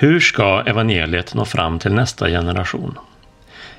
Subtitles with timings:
[0.00, 2.98] Hur ska evangeliet nå fram till nästa generation?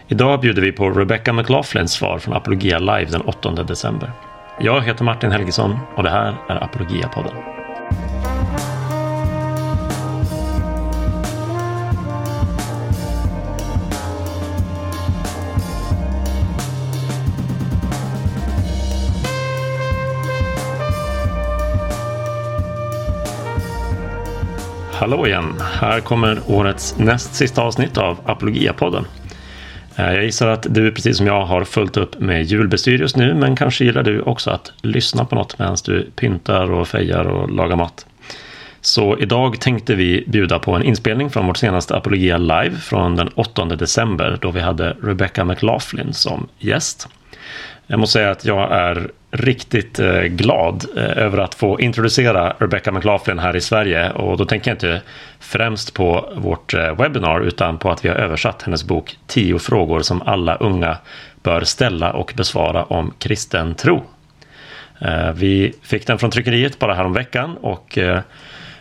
[0.07, 4.11] Idag bjuder vi på Rebecca McLaughlins svar från Apologia Live den 8 december.
[4.59, 7.58] Jag heter Martin Helgesson och det här är Apologia-podden.
[24.99, 25.53] Hallå igen!
[25.73, 29.05] Här kommer årets näst sista avsnitt av Apologia-podden.
[29.95, 33.33] Eh, jag gissar att du precis som jag har fullt upp med julbestyr just nu,
[33.33, 37.51] men kanske gillar du också att lyssna på något medan du pyntar och fejar och
[37.51, 38.05] lagar mat.
[38.81, 43.27] Så idag tänkte vi bjuda på en inspelning från vårt senaste Apologia Live från den
[43.27, 47.07] 8 december då vi hade Rebecca McLaughlin som gäst.
[47.91, 52.91] Jag måste säga att jag är riktigt eh, glad eh, över att få introducera Rebecca
[52.91, 54.11] McLaughlin här i Sverige.
[54.11, 55.01] Och då tänker jag inte
[55.39, 60.01] främst på vårt eh, webbinar utan på att vi har översatt hennes bok 10 frågor
[60.01, 60.97] som alla unga
[61.43, 64.03] bör ställa och besvara om kristen tro.
[65.35, 67.97] Vi fick den från tryckeriet bara häromveckan och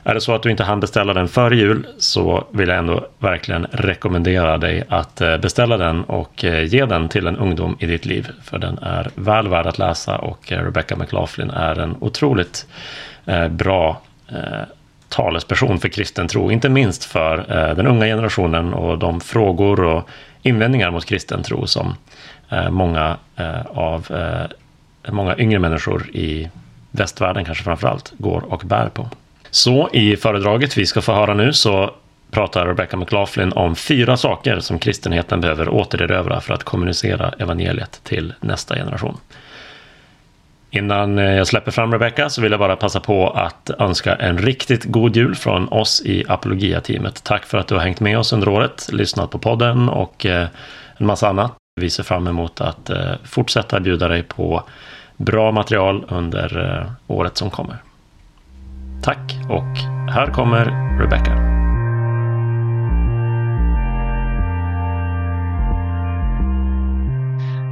[0.08, 3.06] är det så att du inte hann beställa den före jul så vill jag ändå
[3.18, 7.86] verkligen rekommendera dig att eh, beställa den och eh, ge den till en ungdom i
[7.86, 8.28] ditt liv.
[8.42, 12.66] För den är väl värd att läsa och eh, Rebecca McLaughlin är en otroligt
[13.50, 14.00] bra
[15.08, 16.50] talesperson för kristen tro.
[16.50, 20.08] Inte minst för den unga generationen och de frågor och
[20.42, 21.94] invändningar mot kristen tro som
[22.70, 23.16] många
[23.66, 24.06] av
[25.08, 26.50] många yngre människor i
[26.90, 29.08] västvärlden kanske framförallt går och bär på.
[29.50, 31.94] Så i föredraget vi ska få höra nu så
[32.30, 38.34] pratar Rebecca McLaughlin om fyra saker som kristenheten behöver återerövra för att kommunicera evangeliet till
[38.40, 39.16] nästa generation.
[40.70, 44.38] Innan eh, jag släpper fram Rebecca så vill jag bara passa på att önska en
[44.38, 47.24] riktigt god jul från oss i Apologia-teamet.
[47.24, 50.48] Tack för att du har hängt med oss under året, lyssnat på podden och eh,
[50.96, 51.52] en massa annat.
[51.80, 54.62] Vi ser fram emot att eh, fortsätta bjuda dig på
[55.16, 57.76] bra material under året som kommer.
[59.02, 59.78] Tack och
[60.10, 60.64] här kommer
[60.98, 61.32] Rebecca.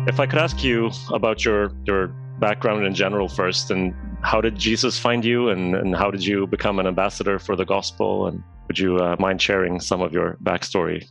[0.09, 4.57] If I could ask you about your your background in general first, and how did
[4.57, 8.43] Jesus find you, and, and how did you become an ambassador for the gospel, and
[8.69, 11.05] would you uh, mind sharing some of your backstory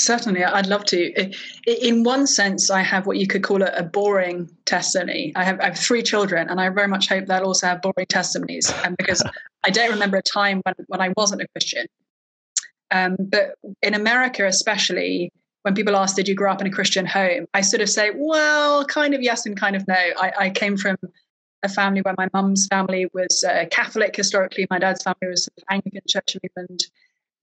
[0.00, 1.30] Certainly, I'd love to.
[1.66, 5.32] In one sense, I have what you could call a, a boring testimony.
[5.36, 8.06] I have, I have, three children, and I very much hope they'll also have boring
[8.08, 8.72] testimonies.
[8.84, 9.22] And because
[9.64, 11.86] I don't remember a time when, when I wasn't a Christian.
[12.90, 15.30] Um, but in America, especially,
[15.62, 17.46] when people ask, Did you grow up in a Christian home?
[17.52, 19.94] I sort of say, Well, kind of yes and kind of no.
[19.94, 20.96] I, I came from
[21.62, 26.00] a family where my mum's family was uh, Catholic historically, my dad's family was Anglican
[26.08, 26.86] Church of England.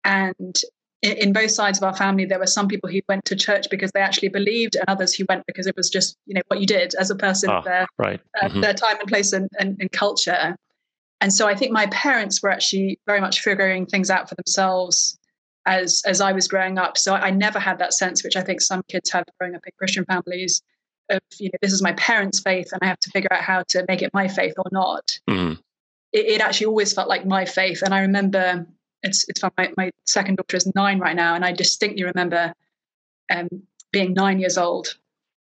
[0.04, 0.60] And
[1.02, 3.92] in both sides of our family, there were some people who went to church because
[3.92, 6.66] they actually believed, and others who went because it was just you know what you
[6.66, 8.20] did as a person, oh, their right.
[8.40, 8.60] Uh, mm-hmm.
[8.60, 10.56] their time and place and, and, and, culture.
[11.20, 15.16] And so I think my parents were actually very much figuring things out for themselves
[15.66, 16.98] as as I was growing up.
[16.98, 19.72] So I never had that sense, which I think some kids have growing up in
[19.78, 20.62] Christian families,
[21.10, 23.62] of you know this is my parents' faith, and I have to figure out how
[23.68, 25.18] to make it my faith or not.
[25.28, 25.58] Mm.
[26.12, 28.66] It, it actually always felt like my faith, and I remember
[29.02, 29.50] it's it's fun.
[29.56, 32.54] My, my second daughter is nine right now, and I distinctly remember
[33.32, 33.48] um,
[33.92, 34.96] being nine years old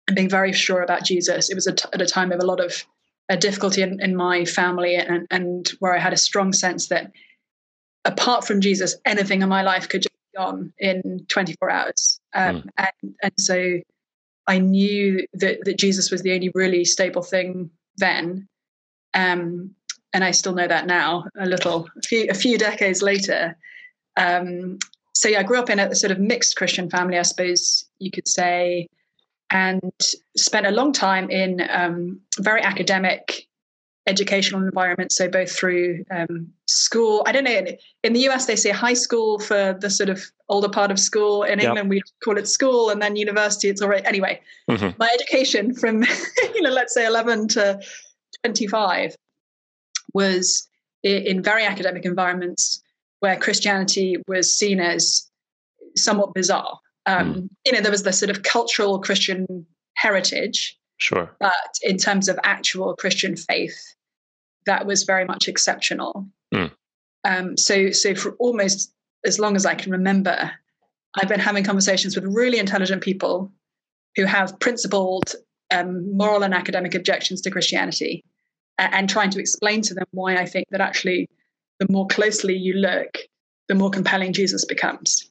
[0.07, 1.51] and being very sure about Jesus.
[1.51, 2.85] It was a t- at a time of a lot of
[3.31, 7.13] uh, difficulty in, in my family, and and where I had a strong sense that
[8.05, 12.21] apart from Jesus, anything in my life could just be gone in 24 hours.
[12.35, 12.69] Um, mm.
[12.79, 13.81] and and so
[14.47, 18.49] I knew that that Jesus was the only really stable thing then.
[19.15, 19.75] Um,
[20.12, 23.56] and I still know that now a little, a few, a few decades later.
[24.17, 24.78] Um,
[25.15, 28.11] so yeah, I grew up in a sort of mixed Christian family, I suppose you
[28.11, 28.89] could say,
[29.50, 29.93] and
[30.37, 33.47] spent a long time in um, very academic
[34.06, 35.12] educational environment.
[35.12, 37.65] So both through um, school, I don't know,
[38.03, 41.43] in the US they say high school for the sort of older part of school.
[41.44, 43.69] In England we call it school, and then university.
[43.69, 44.41] It's already anyway.
[44.69, 44.97] Mm-hmm.
[44.99, 46.03] My education from
[46.55, 47.81] you know let's say 11 to
[48.44, 49.14] 25
[50.14, 50.69] was
[51.03, 52.82] in very academic environments
[53.20, 55.29] where Christianity was seen as
[55.97, 56.79] somewhat bizarre.
[57.06, 57.49] Um, mm.
[57.67, 60.79] You know, there was the sort of cultural Christian heritage.
[60.99, 61.35] Sure.
[61.41, 63.81] But in terms of actual Christian faith,
[64.67, 66.26] that was very much exceptional.
[66.55, 66.70] Mm.
[67.25, 68.93] Um, so, so for almost
[69.25, 70.53] as long as I can remember,
[71.14, 73.53] I've been having conversations with really intelligent people
[74.17, 75.35] who have principled
[75.70, 78.25] um, moral and academic objections to Christianity
[78.79, 81.29] and trying to explain to them why I think that actually
[81.79, 83.19] the more closely you look,
[83.69, 85.29] the more compelling Jesus becomes.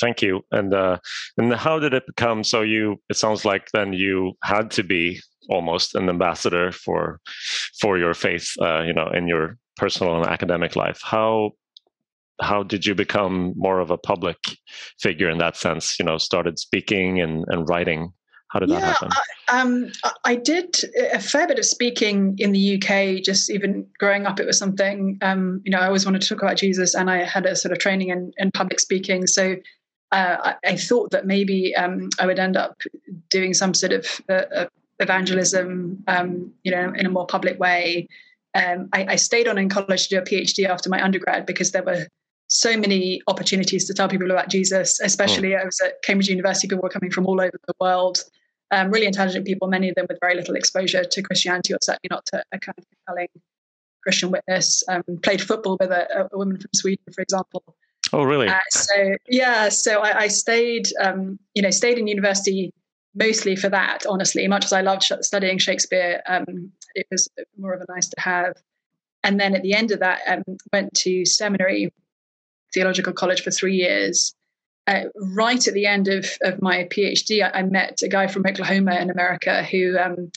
[0.00, 0.44] Thank you.
[0.50, 0.98] And uh,
[1.36, 2.42] and how did it become?
[2.42, 7.20] So you, it sounds like then you had to be almost an ambassador for
[7.80, 11.00] for your faith, uh, you know, in your personal and academic life.
[11.02, 11.52] How
[12.40, 14.38] how did you become more of a public
[14.98, 15.98] figure in that sense?
[15.98, 18.12] You know, started speaking and, and writing.
[18.54, 19.08] How did yeah, that happen?
[19.48, 19.92] I, um,
[20.24, 20.76] I did
[21.12, 23.20] a fair bit of speaking in the UK.
[23.20, 25.18] Just even growing up, it was something.
[25.22, 27.72] Um, you know, I always wanted to talk about Jesus, and I had a sort
[27.72, 29.26] of training in, in public speaking.
[29.26, 29.56] So
[30.12, 32.80] uh, I, I, thought that maybe um, I would end up
[33.28, 34.66] doing some sort of uh, uh
[35.00, 38.06] evangelism, um, you know, in a more public way.
[38.54, 41.72] Um, I, I, stayed on in college to do a PhD after my undergrad because
[41.72, 42.06] there were
[42.46, 45.58] so many opportunities to tell people about Jesus, especially oh.
[45.58, 48.22] I was at Cambridge University, people were coming from all over the world,
[48.70, 52.08] um, really intelligent people, many of them with very little exposure to Christianity or certainly
[52.10, 53.28] not to a kind of compelling
[54.02, 54.82] Christian witness.
[54.88, 57.62] Um, played football with a, a, woman from Sweden, for example.
[58.12, 58.48] Oh, really?
[58.48, 62.72] Uh, so yeah, so I, I stayed, um, you know, stayed in university
[63.14, 64.04] mostly for that.
[64.08, 67.28] Honestly, much as I loved studying Shakespeare, um, it was
[67.58, 68.56] more of a nice to have.
[69.22, 71.92] And then at the end of that, um, went to seminary
[72.74, 74.34] theological college for three years.
[74.86, 78.44] Uh, right at the end of, of my PhD, I, I, met a guy from
[78.46, 80.30] Oklahoma in America who um,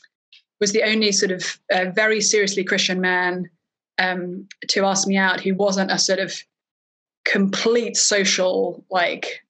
[0.62, 3.50] was the only sort of uh, very seriously Christian man
[3.98, 6.34] um, to ask me out who wasn't a sort of
[7.26, 9.44] complete social like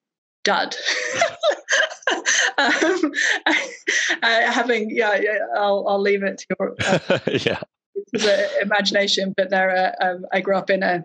[0.44, 0.74] dud.
[2.58, 3.12] um,
[3.46, 3.52] uh,
[4.22, 8.48] having yeah, yeah, I'll I'll leave it to your uh, yeah.
[8.60, 9.34] imagination.
[9.36, 11.04] But there, uh, um, I grew up in a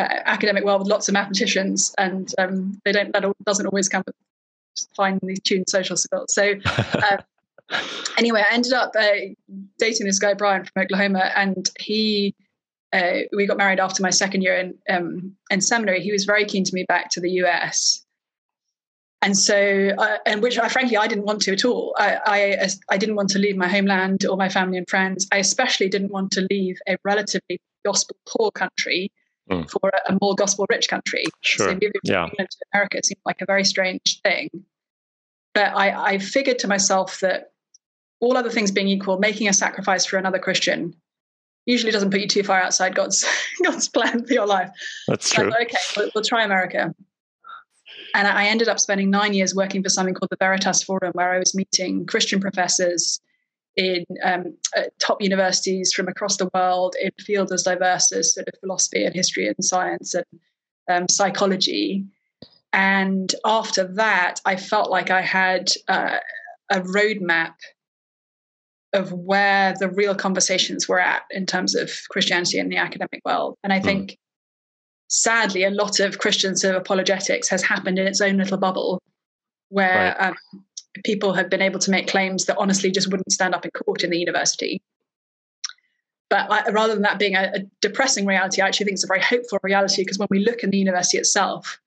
[0.00, 4.02] uh, academic world with lots of mathematicians, and um, they don't that doesn't always come
[4.06, 4.16] with
[4.96, 6.34] finely tuned social skills.
[6.34, 6.54] So.
[6.92, 7.16] Uh,
[8.18, 9.12] anyway, I ended up uh,
[9.78, 12.34] dating this guy Brian from Oklahoma, and he
[12.92, 16.00] uh, we got married after my second year in um, in seminary.
[16.00, 18.04] He was very keen to move back to the US,
[19.22, 21.94] and so uh, and which I frankly I didn't want to at all.
[21.98, 25.28] I, I, I didn't want to leave my homeland or my family and friends.
[25.32, 29.12] I especially didn't want to leave a relatively gospel poor country
[29.50, 29.70] mm.
[29.70, 31.24] for a, a, more gospel rich country.
[31.40, 31.68] Sure.
[31.68, 32.26] So moving yeah.
[32.26, 34.48] to America seemed like a very strange thing.
[35.54, 37.52] But I, I figured to myself that
[38.20, 40.94] all other things being equal, making a sacrifice for another Christian
[41.66, 43.24] usually doesn't put you too far outside God's
[43.64, 44.70] God's plan for your life.
[45.08, 45.48] That's true.
[45.48, 46.94] okay, we'll, we'll, try America.
[48.14, 51.32] And I ended up spending nine years working for something called the Veritas Forum, where
[51.32, 53.20] I was meeting Christian professors
[53.76, 58.48] in um, uh, top universities from across the world in fields as diverse as sort
[58.48, 60.24] of philosophy and history and science and
[60.90, 62.04] um, psychology.
[62.72, 66.18] And after that, I felt like I had uh,
[66.70, 67.54] a roadmap
[68.92, 73.56] of where the real conversations were at in terms of Christianity in the academic world.
[73.62, 73.84] And I hmm.
[73.84, 74.16] think, mm.
[75.08, 79.00] sadly, a lot of Christian sort of apologetics has happened in its own little bubble
[79.68, 80.28] where right.
[80.28, 80.64] um,
[81.04, 84.04] people have been able to make claims that honestly just wouldn't stand up in court
[84.04, 84.82] in the university.
[86.28, 89.08] But I, rather than that being a, a depressing reality, I actually think it's a
[89.08, 91.80] very hopeful reality because when we look in the university itself,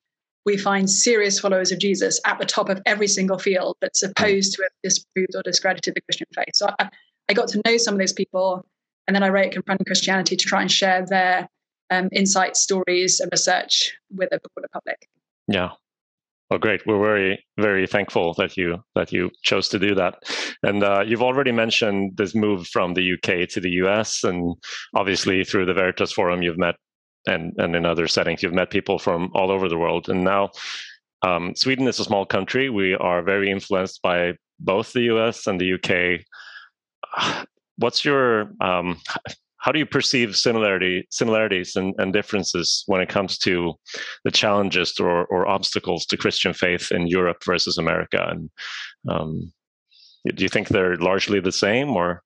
[0.46, 4.54] we find serious followers of Jesus at the top of every single field that's supposed
[4.54, 6.54] to have disproved or discredited the Christian faith.
[6.54, 6.90] So I,
[7.30, 8.66] I got to know some of those people,
[9.08, 11.48] and then I wrote Confronting Christianity to try and share their
[11.90, 15.08] um, insights, stories, and research with the broader public.
[15.48, 15.72] Yeah.
[16.54, 16.86] Well, great.
[16.86, 20.22] We're very, very thankful that you that you chose to do that.
[20.62, 24.56] And uh, you've already mentioned this move from the UK to the US, and
[24.94, 26.76] obviously through the Veritas Forum, you've met
[27.26, 30.52] and and in other settings you've met people from all over the world and now
[31.24, 35.60] um, sweden is a small country we are very influenced by both the us and
[35.60, 39.00] the uk what's your um,
[39.64, 43.74] how do you perceive similarity similarities and, and, differences when it comes to
[44.26, 48.50] the challenges or, or, obstacles to christian faith in europe versus america and
[49.10, 49.52] um,
[50.36, 52.22] do you think they're largely the same or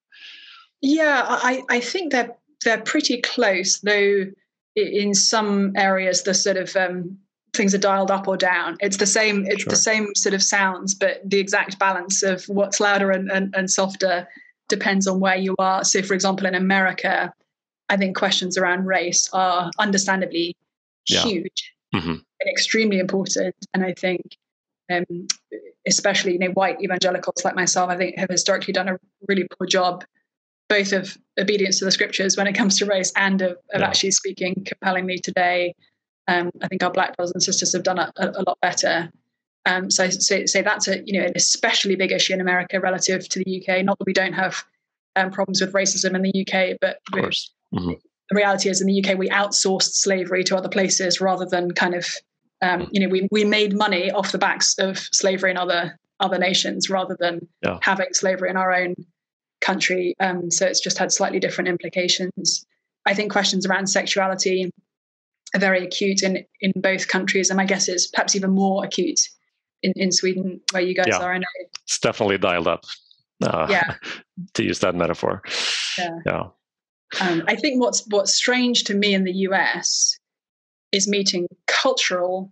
[0.81, 4.25] yeah i, I think they're they're pretty close though
[4.75, 7.17] in some areas the sort of um,
[7.53, 8.77] things are dialed up or down.
[8.79, 9.45] It's the same.
[9.47, 9.71] It's sure.
[9.71, 13.71] the same sort of sounds, but the exact balance of what's louder and, and, and
[13.71, 14.27] softer
[14.69, 15.83] depends on where you are.
[15.83, 17.33] So, for example, in America,
[17.89, 20.55] I think questions around race are understandably
[21.07, 21.21] yeah.
[21.21, 22.09] huge mm-hmm.
[22.11, 23.55] and extremely important.
[23.73, 24.37] And I think,
[24.91, 25.27] um,
[25.87, 28.97] especially you know, white evangelicals like myself, I think have historically done a
[29.27, 30.03] really poor job
[30.69, 33.87] both of obedience to the scriptures when it comes to race and of, of yeah.
[33.87, 35.73] actually speaking compellingly today.
[36.27, 39.09] Um, I think our black brothers and sisters have done a, a, a lot better.
[39.67, 43.27] Um, so, so, so, that's a you know an especially big issue in America relative
[43.27, 43.83] to the UK.
[43.83, 44.63] Not that we don't have
[45.17, 47.91] um, problems with racism in the UK, but mm-hmm.
[48.29, 51.95] the reality is in the UK we outsourced slavery to other places rather than kind
[51.95, 52.07] of
[52.61, 56.37] um, you know we we made money off the backs of slavery in other other
[56.37, 57.77] nations rather than yeah.
[57.81, 58.95] having slavery in our own
[59.59, 60.15] country.
[60.21, 62.65] Um, so it's just had slightly different implications.
[63.05, 64.71] I think questions around sexuality
[65.53, 69.19] are very acute in in both countries, and I guess it's perhaps even more acute
[69.83, 71.17] in, in Sweden where you guys yeah.
[71.17, 71.33] are.
[71.33, 71.47] I know
[71.83, 72.85] it's definitely dialed up.
[73.43, 73.95] Uh, yeah,
[74.53, 75.41] to use that metaphor.
[75.97, 76.19] Yeah.
[76.25, 76.43] yeah.
[77.21, 80.17] Um, I think what's what's strange to me in the US
[80.91, 82.51] is meeting cultural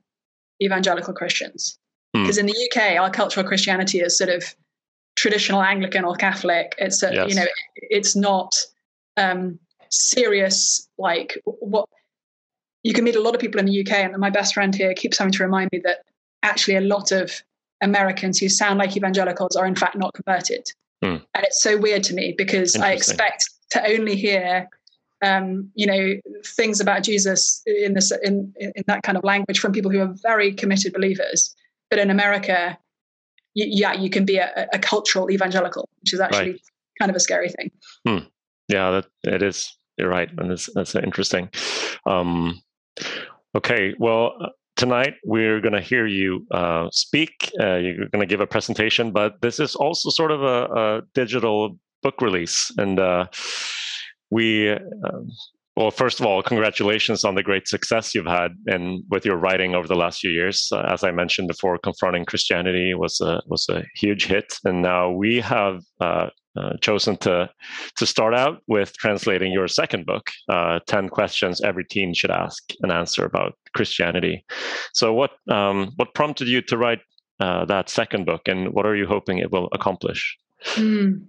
[0.61, 1.77] evangelical Christians.
[2.13, 2.41] Because mm.
[2.41, 4.55] in the UK, our cultural Christianity is sort of
[5.15, 6.73] traditional Anglican or Catholic.
[6.77, 7.29] It's a, yes.
[7.29, 8.55] you know, it's not
[9.17, 11.89] um, serious like what
[12.83, 14.93] you can meet a lot of people in the UK, and my best friend here
[14.93, 16.05] keeps having to remind me that
[16.45, 17.41] actually a lot of
[17.81, 20.67] Americans who sound like evangelicals are in fact not converted.
[21.03, 21.21] Mm.
[21.33, 24.69] And it's so weird to me because I expect to only hear
[25.21, 29.71] um, you know things about Jesus in this in, in that kind of language from
[29.71, 31.53] people who are very committed believers.
[31.89, 32.77] But in America,
[33.53, 36.61] you, yeah, you can be a, a, cultural evangelical, which is actually right.
[36.99, 37.71] kind of a scary thing.
[38.07, 38.25] Hmm.
[38.67, 39.77] Yeah, that it is.
[39.97, 41.49] You're right, and that's that's interesting.
[42.05, 42.61] Um,
[43.55, 47.51] okay, well, tonight we're going to hear you uh, speak.
[47.59, 51.01] Uh, you're going to give a presentation, but this is also sort of a, a
[51.13, 53.25] digital book release, and uh,
[54.29, 55.29] we um,
[55.75, 59.75] well, first of all, congratulations on the great success you've had and with your writing
[59.75, 60.69] over the last few years.
[60.71, 65.11] Uh, as I mentioned before, confronting Christianity was a was a huge hit, and now
[65.11, 65.81] we have
[66.57, 67.49] uh, chosen to
[67.95, 72.63] to start out with translating your second book, uh, Ten Questions Every Teen Should Ask
[72.81, 74.45] and Answer About Christianity.
[74.93, 76.99] So, what um, what prompted you to write
[77.39, 80.37] uh, that second book, and what are you hoping it will accomplish?
[80.75, 81.25] Mm.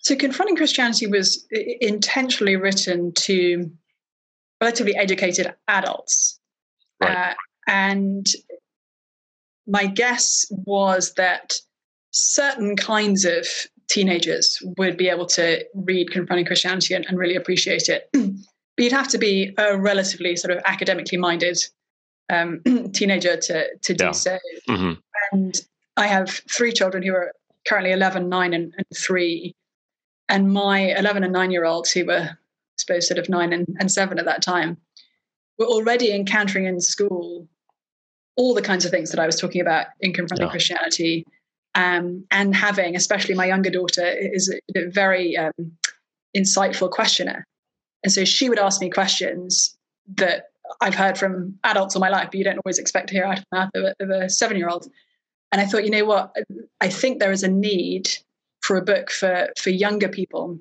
[0.00, 1.46] So, Confronting Christianity was
[1.80, 3.70] intentionally written to
[4.60, 6.40] relatively educated adults.
[7.00, 7.30] Right.
[7.30, 7.34] Uh,
[7.66, 8.26] and
[9.66, 11.54] my guess was that
[12.10, 13.46] certain kinds of
[13.88, 18.08] teenagers would be able to read Confronting Christianity and, and really appreciate it.
[18.12, 21.58] but you'd have to be a relatively sort of academically minded
[22.30, 22.60] um,
[22.92, 24.12] teenager to, to do yeah.
[24.12, 24.38] so.
[24.68, 24.92] Mm-hmm.
[25.32, 25.60] And
[25.96, 27.32] I have three children who are
[27.66, 29.54] currently 11, 9, and, and 3
[30.28, 33.68] and my 11 and 9 year olds who were I suppose sort of 9 and,
[33.78, 34.76] and 7 at that time
[35.58, 37.46] were already encountering in school
[38.36, 40.50] all the kinds of things that I was talking about in confronting yeah.
[40.50, 41.26] Christianity
[41.74, 45.52] um, and having especially my younger daughter is a, very um,
[46.36, 47.46] insightful questioner
[48.04, 49.76] and so she would ask me questions
[50.16, 50.50] that
[50.80, 53.38] I've heard from adults all my life, but you don't always expect to hear out
[53.38, 54.86] of the mouth of a, a seven year old.
[55.50, 56.34] And I thought, you know what?
[56.80, 58.10] I think there is a need
[58.60, 60.58] for a book for for younger people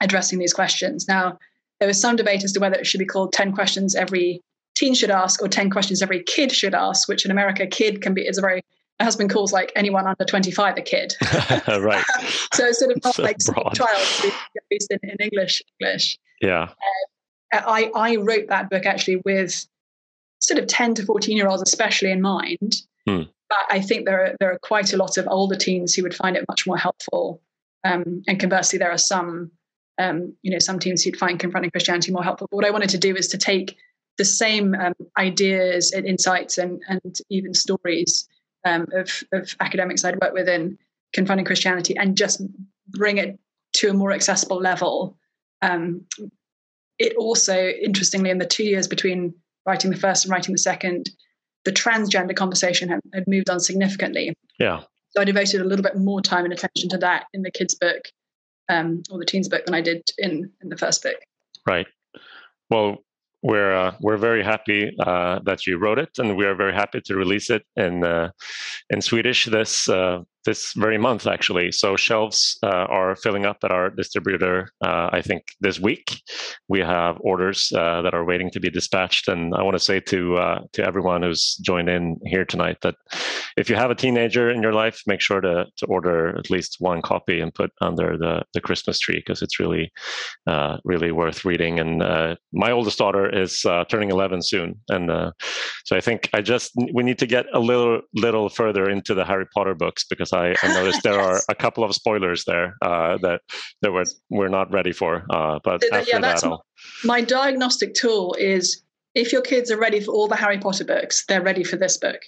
[0.00, 1.06] addressing these questions.
[1.06, 1.38] Now,
[1.78, 4.40] there was some debate as to whether it should be called 10 questions every
[4.74, 8.14] teen should ask or 10 questions every kid should ask, which in America, kid can
[8.14, 8.62] be is a very
[8.98, 11.14] my husband calls like anyone under 25 a kid.
[11.68, 12.04] right.
[12.52, 13.74] so it's sort of so like broad.
[13.74, 14.32] child,
[14.70, 15.62] in, in English.
[15.80, 16.18] English.
[16.40, 16.70] Yeah.
[17.52, 19.66] Uh, I, I wrote that book actually with
[20.40, 22.76] sort of 10 to 14 year olds, especially in mind.
[23.06, 23.22] Hmm.
[23.70, 26.36] I think there are there are quite a lot of older teens who would find
[26.36, 27.40] it much more helpful.
[27.84, 29.52] Um, and conversely, there are some
[29.98, 32.48] um, you know some teens who'd find confronting Christianity more helpful.
[32.50, 33.76] But what I wanted to do is to take
[34.16, 38.26] the same um, ideas and insights and and even stories
[38.64, 40.78] um, of of academics I'd worked with in
[41.12, 42.42] confronting Christianity and just
[42.88, 43.38] bring it
[43.74, 45.16] to a more accessible level.
[45.62, 46.06] Um,
[46.98, 49.34] it also, interestingly, in the two years between
[49.66, 51.10] writing the first and writing the second,
[51.64, 54.34] the transgender conversation had, had moved on significantly.
[54.58, 54.82] Yeah.
[55.10, 57.74] So I devoted a little bit more time and attention to that in the kids'
[57.74, 58.02] book
[58.68, 61.16] um, or the teens' book than I did in in the first book.
[61.66, 61.86] Right.
[62.70, 62.98] Well,
[63.44, 67.00] we're uh, we're very happy uh, that you wrote it, and we are very happy
[67.02, 68.30] to release it in uh,
[68.88, 71.72] in Swedish this uh, this very month, actually.
[71.72, 74.68] So shelves uh, are filling up at our distributor.
[74.84, 76.20] Uh, I think this week
[76.68, 79.28] we have orders uh, that are waiting to be dispatched.
[79.28, 82.96] And I want to say to uh, to everyone who's joined in here tonight that
[83.56, 86.76] if you have a teenager in your life, make sure to to order at least
[86.78, 89.92] one copy and put under the the Christmas tree because it's really
[90.46, 91.80] uh, really worth reading.
[91.80, 95.32] And uh, my oldest daughter is turning 11 soon, and
[95.84, 99.24] so I think I just we need to get a little little further into the
[99.24, 101.44] Harry Potter books because I, I noticed there yes.
[101.48, 103.40] are a couple of spoilers there uh, that
[103.82, 105.24] that we're we're not ready for.
[105.30, 106.56] Uh, but so, after yeah, that, my,
[107.04, 108.82] my diagnostic tool is
[109.14, 111.96] if your kids are ready for all the Harry Potter books, they're ready for this
[111.96, 112.20] book.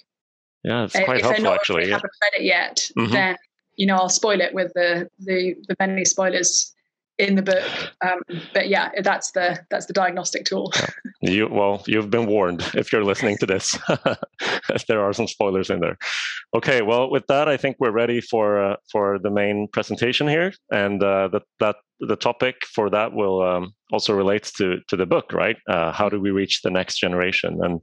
[0.63, 1.83] Yeah, it's quite if helpful not, actually.
[1.83, 1.95] If they yeah.
[1.95, 3.11] haven't read it yet, mm-hmm.
[3.13, 3.35] then
[3.75, 6.73] you know I'll spoil it with the the the many spoilers
[7.17, 7.63] in the book.
[8.05, 8.19] Um,
[8.53, 10.71] but yeah, that's the that's the diagnostic tool.
[10.75, 10.89] Yeah.
[11.19, 13.75] You well, you've been warned if you're listening to this.
[14.87, 15.97] there are some spoilers in there.
[16.53, 20.53] Okay, well, with that, I think we're ready for uh, for the main presentation here,
[20.71, 25.07] and uh, that that the topic for that will um, also relate to to the
[25.07, 25.57] book, right?
[25.67, 27.57] Uh, how do we reach the next generation?
[27.63, 27.81] And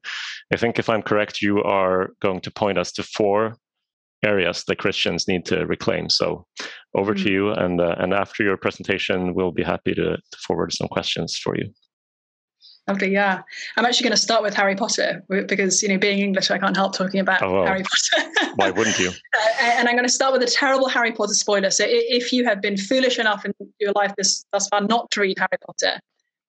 [0.52, 3.56] I think, if I'm correct, you are going to point us to four
[4.24, 6.08] areas that Christians need to reclaim.
[6.08, 6.46] So,
[6.94, 7.24] over mm-hmm.
[7.24, 10.88] to you, and uh, and after your presentation, we'll be happy to, to forward some
[10.88, 11.72] questions for you.
[12.90, 13.40] Okay, yeah.
[13.78, 16.76] I'm actually going to start with Harry Potter because, you know, being English, I can't
[16.76, 17.66] help talking about oh, well.
[17.66, 18.30] Harry Potter.
[18.56, 19.08] Why wouldn't you?
[19.08, 21.70] Uh, and I'm going to start with a terrible Harry Potter spoiler.
[21.70, 25.22] So if you have been foolish enough in your life this thus far not to
[25.22, 25.98] read Harry Potter,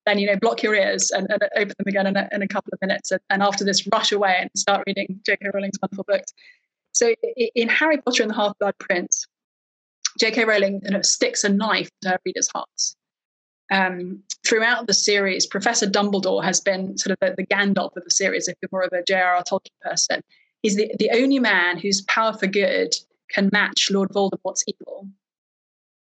[0.04, 2.48] then, you know, block your ears and, and open them again in a, in a
[2.48, 3.10] couple of minutes.
[3.10, 5.48] And, and after this, rush away and start reading J.K.
[5.54, 6.34] Rowling's wonderful books.
[6.96, 7.12] So
[7.54, 9.26] in Harry Potter and the Half Blood Prince,
[10.18, 10.46] J.K.
[10.46, 12.96] Rowling you know, sticks a knife to her readers' hearts.
[13.70, 18.10] Um, throughout the series, Professor Dumbledore has been sort of the, the Gandalf of the
[18.10, 19.42] series, if you're more of a J.R.R.
[19.42, 20.22] Tolkien person.
[20.62, 22.94] He's the, the only man whose power for good
[23.28, 25.06] can match Lord Voldemort's evil.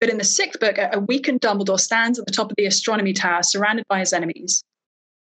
[0.00, 2.66] But in the sixth book, a, a weakened Dumbledore stands at the top of the
[2.66, 4.62] astronomy tower, surrounded by his enemies,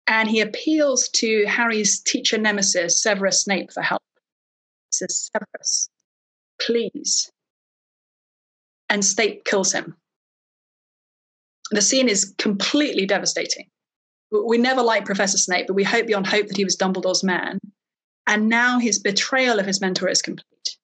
[0.07, 4.01] and he appeals to Harry's teacher nemesis, Severus Snape, for help
[4.99, 5.89] says, Severus,
[6.61, 7.31] please.
[8.89, 9.97] And Snape kills him.
[11.71, 13.69] The scene is completely devastating.
[14.31, 17.59] We never liked Professor Snape, but we hope beyond hope that he was Dumbledore's man.
[18.27, 20.77] And now his betrayal of his mentor is complete.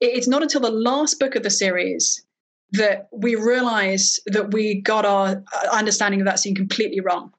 [0.00, 2.24] It's not until the last book of the series
[2.72, 7.32] that we realize that we got our uh, understanding of that scene completely wrong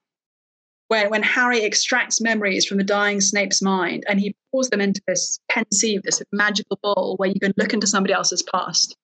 [0.88, 5.00] when, when Harry extracts memories from the dying Snape's mind and he pours them into
[5.06, 8.96] this Pensieve, this magical ball where you can look into somebody else's past.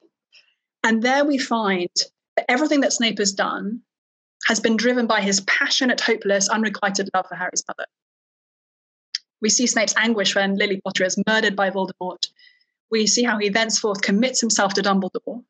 [0.85, 1.91] And there we find
[2.37, 3.81] that everything that Snape has done
[4.47, 7.87] has been driven by his passionate, hopeless, unrequited love for Harry's mother.
[9.41, 12.27] We see Snape's anguish when Lily Potter is murdered by Voldemort.
[12.91, 15.45] We see how he thenceforth commits himself to Dumbledore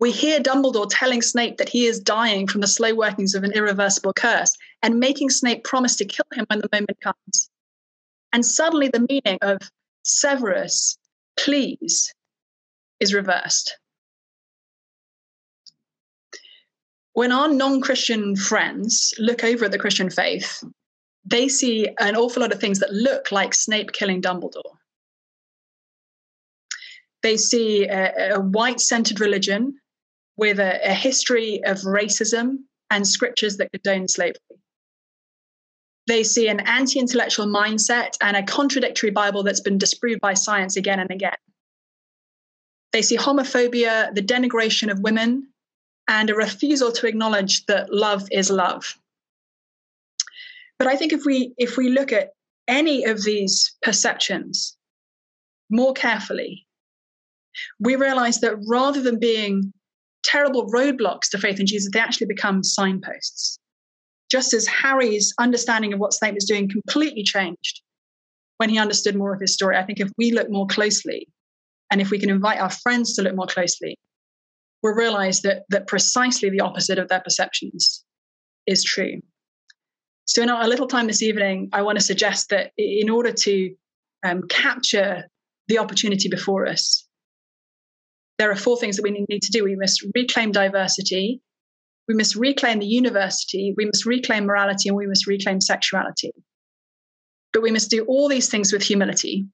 [0.00, 3.52] we hear Dumbledore telling Snape that he is dying from the slow workings of an
[3.52, 7.50] irreversible curse and making Snape promise to kill him when the moment comes.
[8.32, 9.58] And suddenly the meaning of
[10.02, 10.96] Severus,
[11.36, 12.12] please,
[13.00, 13.76] is reversed.
[17.12, 20.62] When our non Christian friends look over at the Christian faith,
[21.24, 24.76] they see an awful lot of things that look like Snape killing Dumbledore.
[27.22, 29.78] They see a, a white centered religion
[30.36, 34.59] with a, a history of racism and scriptures that condone slavery.
[36.06, 40.76] They see an anti intellectual mindset and a contradictory Bible that's been disproved by science
[40.76, 41.36] again and again.
[42.92, 45.48] They see homophobia, the denigration of women,
[46.08, 48.98] and a refusal to acknowledge that love is love.
[50.78, 52.32] But I think if we if we look at
[52.66, 54.76] any of these perceptions
[55.70, 56.66] more carefully,
[57.78, 59.72] we realize that rather than being
[60.24, 63.58] terrible roadblocks to faith in Jesus, they actually become signposts.
[64.30, 67.82] Just as Harry's understanding of what Snape was doing completely changed
[68.58, 71.26] when he understood more of his story, I think if we look more closely
[71.90, 73.96] and if we can invite our friends to look more closely,
[74.82, 78.04] we'll realize that, that precisely the opposite of their perceptions
[78.66, 79.20] is true.
[80.26, 83.74] So, in our little time this evening, I want to suggest that in order to
[84.24, 85.24] um, capture
[85.66, 87.06] the opportunity before us,
[88.38, 89.64] there are four things that we need to do.
[89.64, 91.40] We must reclaim diversity,
[92.10, 96.32] we must reclaim the university, we must reclaim morality, and we must reclaim sexuality.
[97.52, 99.46] But we must do all these things with humility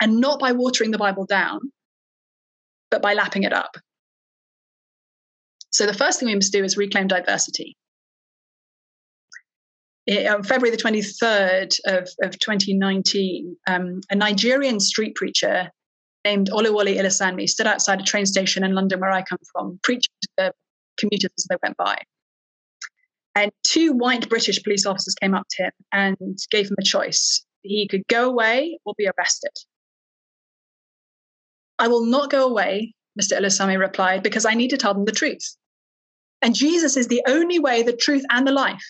[0.00, 1.72] and not by watering the Bible down,
[2.92, 3.76] but by lapping it up.
[5.70, 7.76] So the first thing we must do is reclaim diversity.
[10.08, 15.72] on February the 23rd of, of 2019, um, a Nigerian street preacher
[16.24, 20.12] named Oluwole Ilesanmi stood outside a train station in London where I come from, preaching
[20.22, 20.52] to the
[20.98, 21.96] commuters as they went by.
[23.34, 26.16] And two white British police officers came up to him and
[26.50, 27.44] gave him a choice.
[27.62, 29.50] He could go away or be arrested.
[31.78, 33.38] I will not go away, Mr.
[33.38, 35.56] Ilesanmi replied, because I need to tell them the truth.
[36.42, 38.84] And Jesus is the only way, the truth, and the life.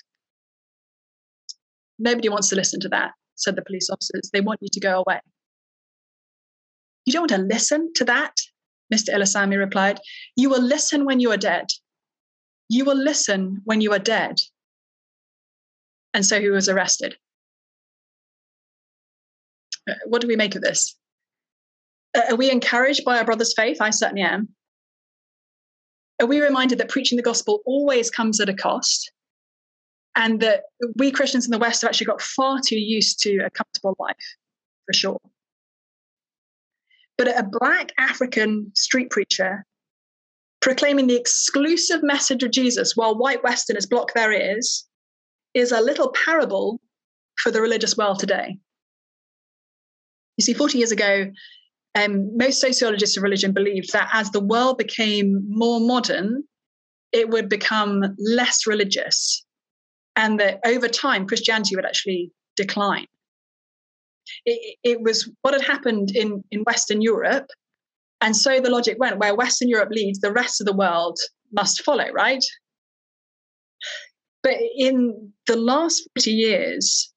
[1.98, 4.28] Nobody wants to listen to that, said the police officers.
[4.32, 5.20] They want you to go away.
[7.06, 8.34] You don't want to listen to that,
[8.92, 9.14] Mr.
[9.14, 10.00] Ilesanmi replied.
[10.36, 11.66] You will listen when you are dead.
[12.74, 14.40] You will listen when you are dead.
[16.12, 17.16] And so he was arrested.
[19.88, 20.96] Uh, what do we make of this?
[22.16, 23.76] Uh, are we encouraged by our brother's faith?
[23.80, 24.48] I certainly am.
[26.20, 29.12] are we reminded that preaching the gospel always comes at a cost
[30.16, 30.62] and that
[30.96, 34.26] we Christians in the West have actually got far too used to a comfortable life,
[34.86, 35.20] for sure.
[37.18, 39.64] But a black African street preacher
[40.64, 44.88] proclaiming the exclusive message of Jesus while white Westerners block their ears
[45.52, 46.80] is a little parable
[47.36, 48.56] for the religious world today.
[50.38, 51.26] You see, 40 years ago,
[51.94, 56.44] um, most sociologists of religion believed that as the world became more modern,
[57.12, 59.44] it would become less religious,
[60.16, 63.06] and that over time, Christianity would actually decline.
[64.46, 67.48] It, it was what had happened in, in Western Europe.
[68.24, 71.18] And so the logic went where Western Europe leads, the rest of the world
[71.52, 72.42] must follow, right?
[74.42, 77.12] But in the last 40 years,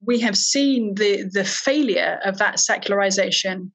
[0.00, 3.70] we have seen the, the failure of that secularization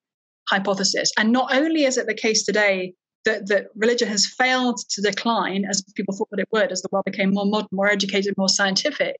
[0.49, 1.11] hypothesis.
[1.19, 5.65] And not only is it the case today that, that religion has failed to decline
[5.69, 8.49] as people thought that it would as the world became more modern, more educated, more
[8.49, 9.17] scientific,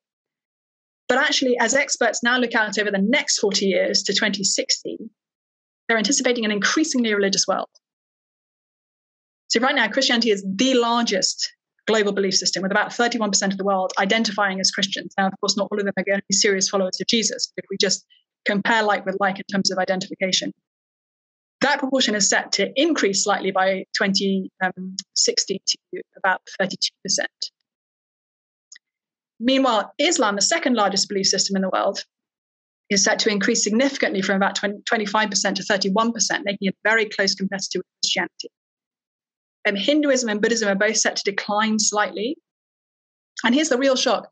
[1.08, 4.98] but actually, as experts now look out over the next 40 years to 2060,
[5.92, 7.68] they're anticipating an increasingly religious world.
[9.50, 11.52] So, right now, Christianity is the largest
[11.86, 15.14] global belief system, with about 31% of the world identifying as Christians.
[15.18, 17.52] Now, of course, not all of them are going to be serious followers of Jesus,
[17.54, 18.06] but if we just
[18.46, 20.54] compare like with like in terms of identification,
[21.60, 25.62] that proportion is set to increase slightly by 2060 um,
[25.94, 27.26] to about 32%.
[29.42, 32.06] Meanwhile, Islam, the second largest belief system in the world,
[32.92, 37.06] is set to increase significantly from about 20, 25% to 31%, making it a very
[37.06, 38.50] close competitor with Christianity.
[39.68, 42.36] Um, Hinduism and Buddhism are both set to decline slightly.
[43.44, 44.28] And here's the real shock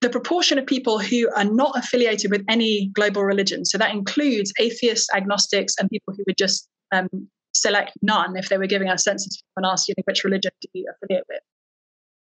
[0.00, 4.52] the proportion of people who are not affiliated with any global religion, so that includes
[4.60, 7.08] atheists, agnostics, and people who would just um,
[7.52, 11.24] select none if they were giving us census and know, which religion do you affiliate
[11.28, 11.40] with.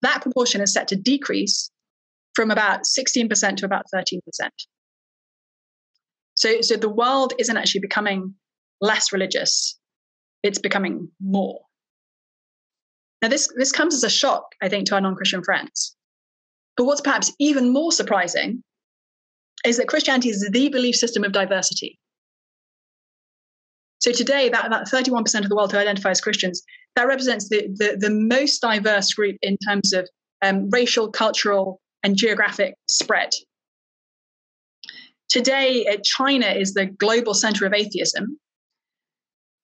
[0.03, 1.69] That proportion is set to decrease
[2.35, 4.21] from about 16% to about 13%.
[6.35, 8.35] So, so the world isn't actually becoming
[8.81, 9.79] less religious,
[10.43, 11.61] it's becoming more.
[13.23, 15.97] Now, this, this comes as a shock, I think, to our non Christian friends.
[16.77, 18.63] But what's perhaps even more surprising
[19.65, 21.99] is that Christianity is the belief system of diversity.
[24.01, 26.63] So today, that, that 31% of the world who identify as Christians,
[26.97, 30.07] that represents the, the, the most diverse group in terms of
[30.43, 33.31] um, racial, cultural, and geographic spread.
[35.29, 38.39] Today, uh, China is the global center of atheism.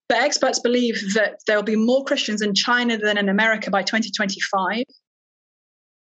[0.08, 3.82] But experts believe that there will be more Christians in China than in America by
[3.82, 4.84] 2025.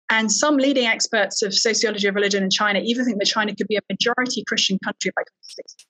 [0.09, 3.67] And some leading experts of sociology of religion in China even think that China could
[3.67, 5.85] be a majority Christian country by 2060.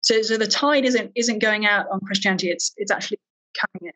[0.00, 3.20] So, so the tide isn't isn't going out on Christianity; it's it's actually
[3.56, 3.92] coming in.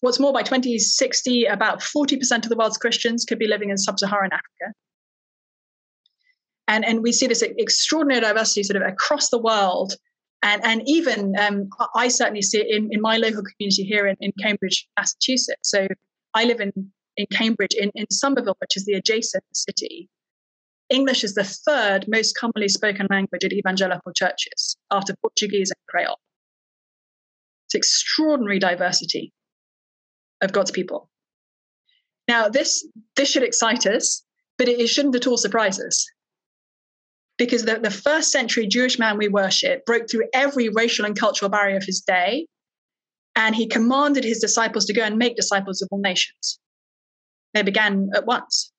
[0.00, 4.32] What's more, by 2060, about 40% of the world's Christians could be living in sub-Saharan
[4.32, 4.74] Africa.
[6.68, 9.94] And, and we see this extraordinary diversity sort of across the world.
[10.42, 14.16] And, and even um, I certainly see it in, in my local community here in,
[14.20, 15.70] in Cambridge, Massachusetts.
[15.70, 15.86] So
[16.34, 16.72] I live in,
[17.16, 20.08] in Cambridge, in, in Somerville, which is the adjacent city.
[20.90, 26.20] English is the third most commonly spoken language at evangelical churches after Portuguese and Creole.
[27.66, 29.32] It's extraordinary diversity
[30.42, 31.10] of God's people.
[32.28, 34.22] Now, this, this should excite us,
[34.58, 36.06] but it, it shouldn't at all surprise us.
[37.36, 41.50] Because the, the first century Jewish man we worship broke through every racial and cultural
[41.50, 42.46] barrier of his day
[43.36, 46.58] and he commanded his disciples to go and make disciples of all nations.
[47.52, 48.72] They began at once.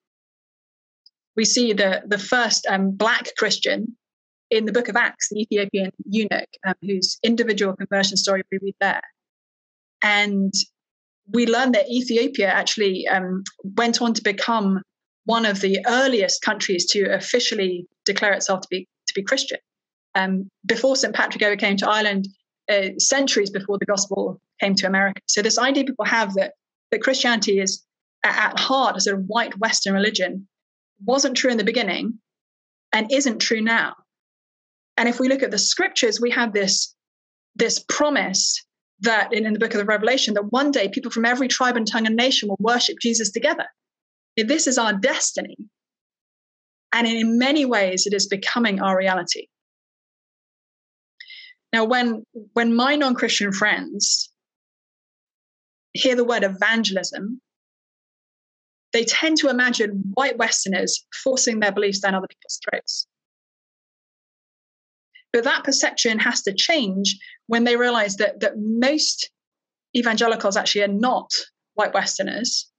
[1.35, 3.97] We see the, the first um, black Christian
[4.49, 8.75] in the book of Acts, the Ethiopian eunuch, um, whose individual conversion story we read
[8.79, 9.01] there.
[10.01, 10.53] And
[11.31, 14.81] we learn that Ethiopia actually um, went on to become
[15.25, 19.59] one of the earliest countries to officially declare itself to be to be Christian.
[20.15, 21.13] Um, before St.
[21.13, 22.27] Patrick ever came to Ireland,
[22.71, 25.21] uh, centuries before the gospel came to America.
[25.27, 26.53] So this idea people have that
[26.91, 27.83] that Christianity is
[28.23, 30.47] at heart a sort of white Western religion
[31.05, 32.19] wasn't true in the beginning
[32.93, 33.93] and isn't true now.
[34.97, 36.95] And if we look at the scriptures, we have this
[37.55, 38.65] this promise
[39.01, 41.77] that in, in the book of the Revelation that one day people from every tribe
[41.77, 43.65] and tongue and nation will worship Jesus together.
[44.37, 45.55] This is our destiny.
[46.95, 49.47] And in many ways, it is becoming our reality.
[51.73, 54.31] Now, when when my non-Christian friends
[55.91, 57.41] hear the word evangelism,
[58.93, 63.07] they tend to imagine white Westerners forcing their beliefs down other people's throats.
[65.33, 69.29] But that perception has to change when they realize that, that most
[69.97, 71.29] evangelicals actually are not
[71.73, 72.71] white Westerners.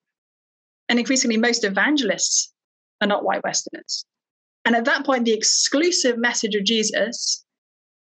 [0.88, 2.54] And increasingly, most evangelists
[3.00, 4.04] are not white Westerners.
[4.64, 7.44] And at that point, the exclusive message of Jesus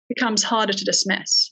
[0.10, 1.52] becomes harder to dismiss.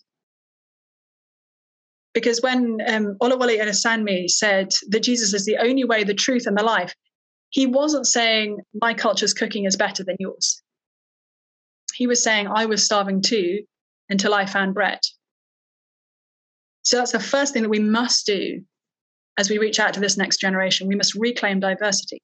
[2.13, 6.57] Because when um, Oluwole Ilesanmi said that Jesus is the only way, the truth, and
[6.57, 6.93] the life,
[7.49, 10.61] he wasn't saying my culture's cooking is better than yours.
[11.93, 13.63] He was saying I was starving too
[14.09, 14.99] until I found bread.
[16.83, 18.61] So that's the first thing that we must do
[19.37, 20.87] as we reach out to this next generation.
[20.87, 22.21] We must reclaim diversity.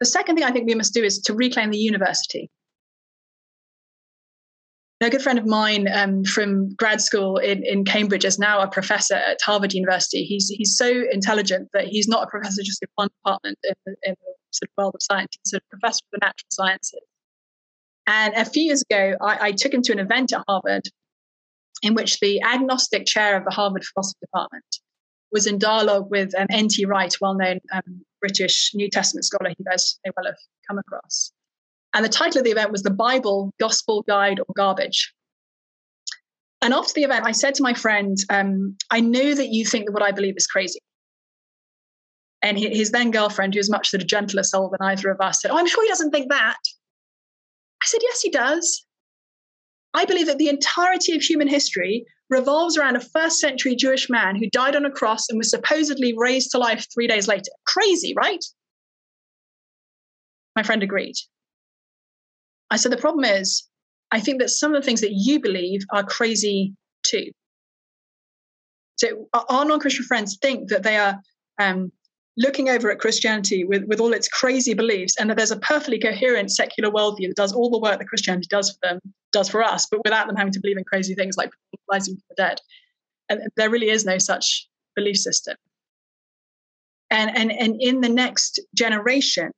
[0.00, 2.50] The second thing I think we must do is to reclaim the university.
[5.00, 8.68] a good friend of mine um, from grad school in, in Cambridge is now a
[8.68, 10.24] professor at Harvard University.
[10.24, 13.96] He's, he's so intelligent that he's not a professor just in one department in the,
[14.02, 15.36] in the sort of world of science.
[15.44, 17.00] He's a professor of the natural sciences.
[18.06, 20.88] And a few years ago, I, I took him to an event at Harvard
[21.82, 24.64] in which the agnostic chair of the Harvard philosophy department
[25.32, 26.84] was in dialogue with um, N.T.
[26.86, 31.32] Wright, well-known um, British New Testament scholar you guys may well have come across.
[31.94, 35.12] And the title of the event was The Bible, Gospel, Guide, or Garbage.
[36.60, 39.86] And after the event, I said to my friend, um, I know that you think
[39.86, 40.80] that what I believe is crazy.
[42.42, 45.50] And his then girlfriend, who was much of gentler soul than either of us, said,
[45.50, 46.58] Oh, I'm sure he doesn't think that.
[47.82, 48.84] I said, Yes, he does.
[49.94, 54.36] I believe that the entirety of human history revolves around a first century Jewish man
[54.36, 57.50] who died on a cross and was supposedly raised to life three days later.
[57.66, 58.44] Crazy, right?
[60.56, 61.14] My friend agreed.
[62.70, 63.66] I said, the problem is,
[64.10, 66.74] I think that some of the things that you believe are crazy
[67.06, 67.30] too.
[68.96, 71.20] So our non Christian friends think that they are
[71.60, 71.92] um,
[72.36, 75.98] looking over at Christianity with, with all its crazy beliefs, and that there's a perfectly
[75.98, 79.00] coherent secular worldview that does all the work that Christianity does for them,
[79.32, 81.50] does for us, but without them having to believe in crazy things like
[81.90, 82.60] rising from the dead.
[83.28, 85.56] And there really is no such belief system.
[87.10, 89.52] And, and, and in the next generation,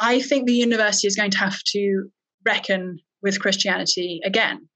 [0.00, 2.10] I think the university is going to have to
[2.44, 4.68] reckon with Christianity again.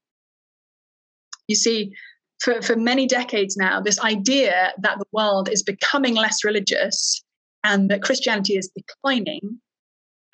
[1.47, 1.91] You see,
[2.39, 7.23] for, for many decades now, this idea that the world is becoming less religious
[7.63, 9.59] and that Christianity is declining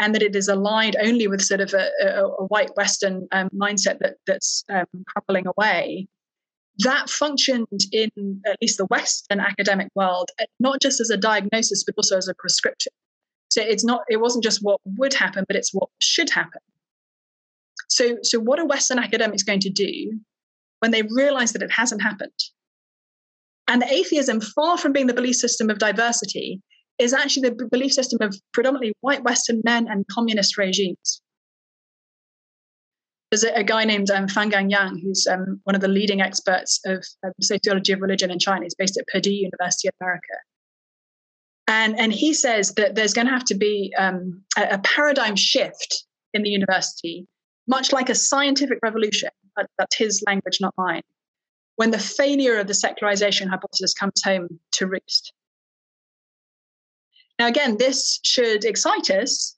[0.04, 3.50] and that it is aligned only with sort of a, a, a white Western um,
[3.56, 6.08] mindset that, that's um, crumbling away,
[6.80, 11.86] that functioned in at least the Western academic world, uh, not just as a diagnosis,
[11.86, 12.92] but also as a prescription.
[13.48, 16.60] So it's not, it wasn't just what would happen, but it's what should happen.
[17.88, 20.20] So, so what are Western academics going to do
[20.80, 22.32] when they realize that it hasn't happened.
[23.70, 26.62] And the atheism, far from being the belief system of diversity,
[27.00, 31.22] is actually the belief system of predominantly white Western men and communist regimes.
[33.32, 36.80] There's a, a guy named um, Fenggang Yang, who's um, one of the leading experts
[36.86, 38.64] of, of sociology of religion in China.
[38.64, 40.36] He's based at Purdue University of America.
[41.68, 45.36] And, and he says that there's going to have to be um, a, a paradigm
[45.36, 47.26] shift in the university,
[47.68, 49.30] much like a scientific revolution
[49.78, 51.02] that's his language, not mine.
[51.76, 55.34] When the failure of the secularization hypothesis comes home to roost.
[57.44, 59.58] Now, again, this should excite us,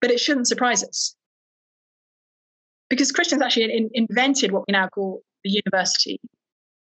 [0.00, 1.14] but it shouldn't surprise us.
[2.88, 6.18] Because Christians actually in, invented what we now call the university.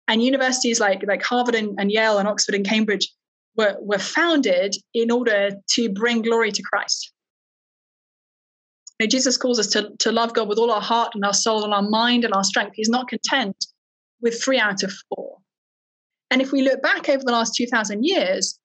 [0.08, 3.10] And universities like, like Harvard and, and Yale and Oxford and Cambridge
[3.56, 7.14] were, were founded in order to bring glory to Christ
[9.00, 11.64] know, Jesus calls us to, to love God with all our heart and our soul
[11.64, 12.72] and our mind and our strength.
[12.74, 13.56] He's not content
[14.20, 15.38] with three out of four.
[16.30, 18.59] And if we look back over the last 2,000 years,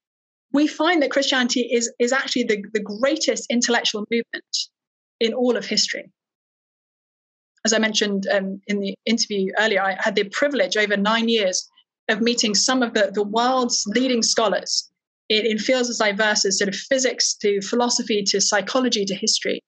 [0.56, 4.58] we find that Christianity is, is actually the, the greatest intellectual movement
[5.20, 6.10] in all of history.
[7.66, 11.70] As I mentioned um, in the interview earlier, I had the privilege over nine years
[12.10, 14.90] of meeting some of the, the world's leading scholars
[15.30, 19.62] in, in fields as diverse as sort of physics to philosophy to psychology to history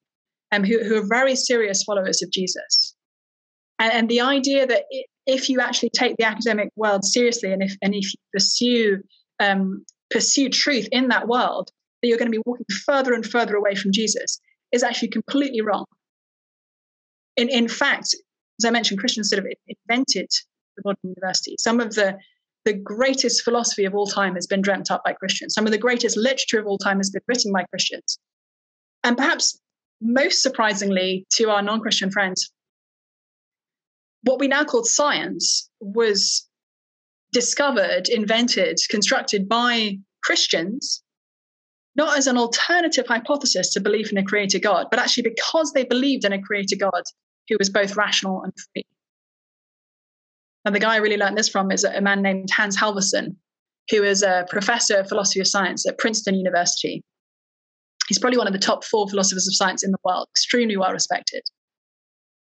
[0.52, 2.96] um, who, who, are very serious followers of Jesus.
[3.80, 4.84] And, and the idea that
[5.26, 8.98] if you actually take the academic world seriously and if, and if you pursue,
[9.40, 13.56] um, pursue truth in that world, that you're going to be walking further and further
[13.56, 14.40] away from Jesus
[14.72, 15.86] is actually completely wrong.
[17.36, 18.16] In, in fact,
[18.60, 20.30] as I mentioned, Christians sort of invented
[20.76, 21.56] the modern university.
[21.60, 22.18] Some of the
[22.66, 25.54] the greatest philosophy of all time has been dreamt up by Christians.
[25.54, 28.20] Some of the greatest literature of all time has been written by Christians.
[29.06, 29.58] And perhaps
[30.02, 32.52] most surprisingly to our non Christian friends,
[34.24, 36.47] what we now call science was
[37.32, 41.04] discovered, invented, constructed by Christians,
[41.96, 45.84] not as an alternative hypothesis to belief in a creator God, but actually because they
[45.84, 47.04] believed in a creator God
[47.50, 48.86] who was both rational and free.
[50.66, 53.36] And the guy I really learned this from is a man named Hans Halvorson,
[53.90, 57.02] who is a professor of philosophy of science at Princeton University.
[58.08, 60.92] He's probably one of the top four philosophers of science in the world, extremely well
[60.92, 61.42] respected.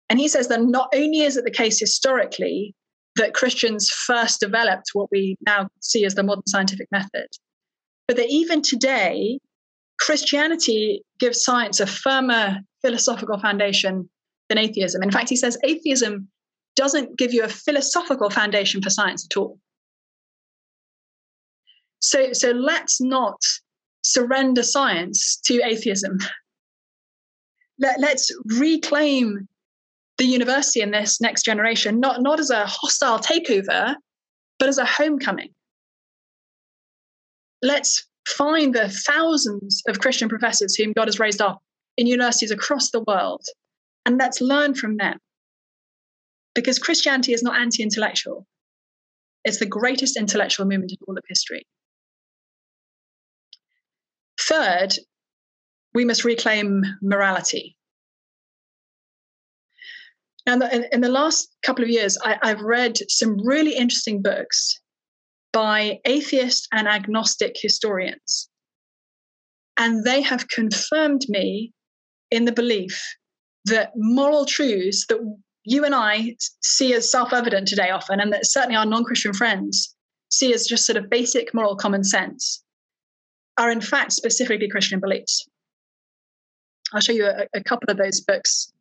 [0.09, 2.75] And he says that not only is it the case historically
[3.15, 7.27] that Christians first developed what we now see as the modern scientific method,
[8.07, 9.39] but that even today,
[9.99, 14.09] Christianity gives science a firmer philosophical foundation
[14.49, 15.03] than atheism.
[15.03, 16.27] In fact, he says atheism
[16.75, 19.59] doesn't give you a philosophical foundation for science at all.
[21.99, 23.39] So, so let's not
[24.01, 26.17] surrender science to atheism.
[27.79, 29.47] Let, let's reclaim
[30.23, 33.95] the university in this next generation, not, not as a hostile takeover,
[34.57, 35.49] but as a homecoming.
[37.61, 41.61] Let's find the thousands of Christian professors whom God has raised up
[41.97, 43.43] in universities across the world,
[44.05, 45.17] and let's learn from them.
[46.55, 48.47] Because Christianity is not anti intellectual,
[49.43, 51.67] it's the greatest intellectual movement in all of history.
[54.39, 54.93] Third,
[55.93, 57.75] we must reclaim morality.
[60.45, 60.59] Now,
[60.91, 64.79] in the last couple of years, I, I've read some really interesting books
[65.53, 68.49] by atheist and agnostic historians.
[69.77, 71.71] And they have confirmed me
[72.29, 73.01] in the belief
[73.65, 75.19] that moral truths that
[75.63, 79.33] you and I see as self evident today often, and that certainly our non Christian
[79.33, 79.95] friends
[80.29, 82.61] see as just sort of basic moral common sense,
[83.57, 85.47] are in fact specifically Christian beliefs.
[86.91, 88.72] I'll show you a, a couple of those books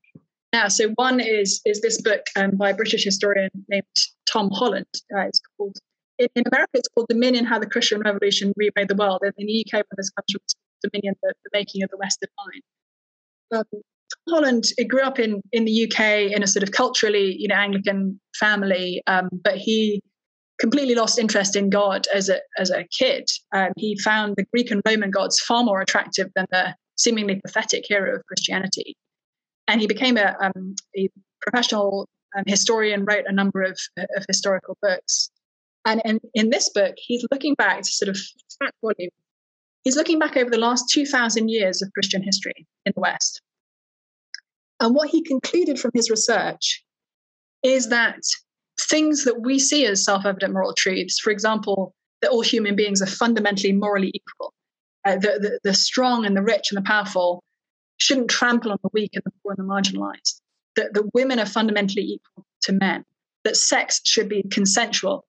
[0.53, 0.69] now.
[0.69, 3.85] So one is is this book um, by a British historian named
[4.31, 4.87] Tom Holland.
[5.15, 5.77] Uh, it's called
[6.19, 9.21] in, in, America it's called Dominion: How the Christian Revolution Remade the World.
[9.25, 10.41] In, in the UK, when this comes from
[10.91, 12.63] Dominion: the, the, Making of the Western Mind.
[13.53, 17.49] Um, Tom Holland grew up in in the UK in a sort of culturally you
[17.49, 20.03] know Anglican family, um, but he
[20.61, 23.29] completely lost interest in God as a as a kid.
[23.55, 27.85] Um, he found the Greek and Roman gods far more attractive than the seemingly pathetic
[27.89, 28.97] hero of Christianity,
[29.69, 31.09] and he became a, um, a
[31.41, 33.05] professional um, historian.
[33.05, 35.31] Wrote a number of, of historical books,
[35.85, 38.19] and in, in this book, he's looking back to sort of
[38.59, 39.11] fat volume.
[39.85, 43.43] He's looking back over the last two thousand years of Christian history in the West,
[44.81, 46.85] and what he concluded from his research
[47.63, 48.19] is that
[48.81, 53.03] things that we see as self evident moral truths, for example, that all human beings
[53.03, 54.53] are fundamentally morally equal,
[55.07, 57.43] uh, the, the, the, strong and the rich and the powerful
[58.03, 60.41] shouldn't trample on the weak and the poor and the marginalized,
[60.77, 63.05] that, that women are fundamentally equal to men,
[63.45, 65.25] that sex should be consensual.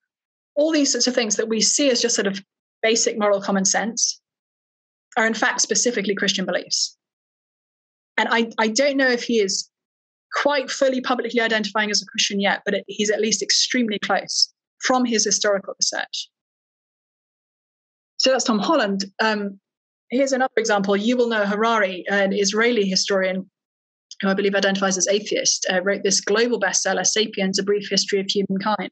[0.55, 2.43] All these sorts of things that we see as just sort of
[2.81, 4.19] basic moral common sense
[5.17, 6.97] are in fact specifically Christian beliefs.
[8.17, 9.69] And I, I don't know if he is
[10.41, 14.51] quite fully publicly identifying as a Christian yet, but it, he's at least extremely close
[14.81, 16.29] from his historical research.
[18.17, 19.05] So that's Tom Holland.
[19.21, 19.59] Um,
[20.13, 20.95] here's another example.
[20.95, 23.49] Yuval Noah Harari, an Israeli historian
[24.21, 28.19] who I believe identifies as atheist, uh, wrote this global bestseller, Sapiens: A Brief History
[28.19, 28.91] of Humankind.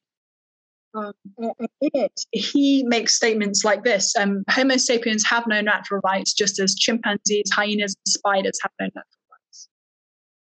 [0.94, 6.34] Um, in it, he makes statements like this um, Homo sapiens have no natural rights,
[6.34, 9.70] just as chimpanzees, hyenas, and spiders have no natural rights.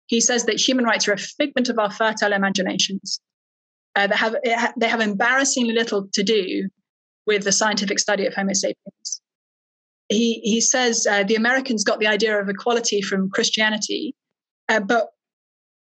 [0.07, 3.21] he says that human rights are a figment of our fertile imaginations.
[3.95, 4.35] Uh, that have
[4.77, 6.69] they have embarrassingly little to do
[7.27, 9.20] with the scientific study of Homo sapiens.
[10.11, 14.13] He he says uh, the Americans got the idea of equality from Christianity,
[14.67, 15.07] uh, but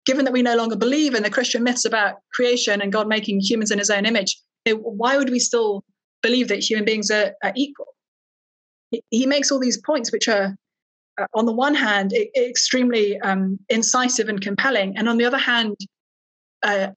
[0.06, 3.40] given that we no longer believe in the Christian myths about creation and God making
[3.40, 4.36] humans in His own image,
[4.72, 5.84] why would we still
[6.20, 7.94] believe that human beings are, are equal?
[9.10, 10.56] He, makes all these points which are
[11.20, 15.38] uh, on the one hand, it, extremely um, incisive and compelling, and on the other
[15.38, 15.76] hand,
[16.64, 16.88] uh,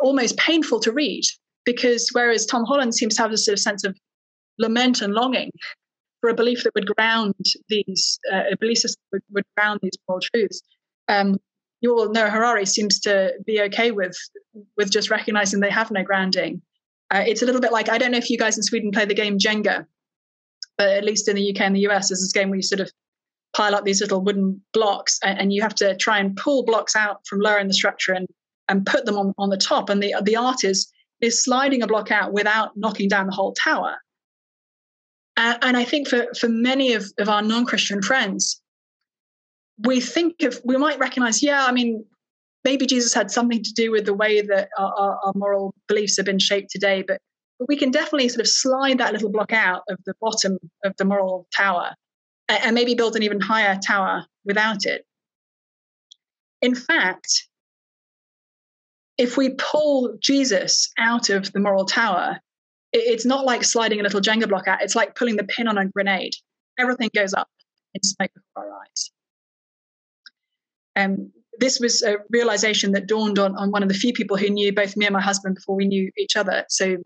[0.00, 1.24] almost painful to read.
[1.64, 3.96] Because whereas Tom Holland seems to have this sort of sense of
[4.58, 5.50] lament and longing
[6.22, 7.34] for a belief that would ground
[7.68, 10.62] these, uh, a belief system would, would ground these moral truths,
[11.08, 11.36] um,
[11.84, 14.16] Yuval Noah Harari seems to be okay with
[14.76, 16.62] with just recognizing they have no grounding.
[17.10, 19.04] Uh, it's a little bit like I don't know if you guys in Sweden play
[19.04, 19.84] the game Jenga,
[20.78, 22.80] but at least in the UK and the US, there's this game where you sort
[22.80, 22.90] of
[23.54, 26.96] pile up these little wooden blocks and, and, you have to try and pull blocks
[26.96, 28.26] out from lower in the structure and
[28.68, 31.86] and put them on, on the top and the the art is is sliding a
[31.86, 33.96] block out without knocking down the whole tower
[35.36, 38.60] and, and i think for for many of, of our non-christian friends
[39.86, 42.04] we think of we might recognize yeah i mean
[42.64, 46.16] maybe jesus had something to do with the way that our, our, our moral beliefs
[46.16, 47.18] have been shaped today but
[47.58, 50.96] but we can definitely sort of slide that little block out of the bottom of
[50.96, 51.94] the moral tower
[52.48, 55.04] and maybe build an even higher tower without it.
[56.60, 57.46] In fact,
[59.18, 62.40] if we pull Jesus out of the moral tower,
[62.92, 64.82] it's not like sliding a little Jenga block out.
[64.82, 66.34] It's like pulling the pin on a grenade.
[66.78, 67.48] Everything goes up
[67.94, 69.10] in smoke before our eyes.
[70.96, 74.48] Um, this was a realization that dawned on, on one of the few people who
[74.48, 76.64] knew both me and my husband before we knew each other.
[76.68, 76.96] So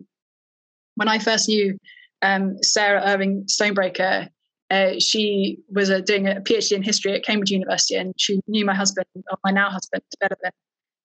[0.94, 1.78] when I first knew
[2.22, 4.28] um, Sarah Irving Stonebraker,
[4.70, 8.64] uh, she was uh, doing a PhD in history at Cambridge University, and she knew
[8.64, 10.52] my husband, or my now husband, better than,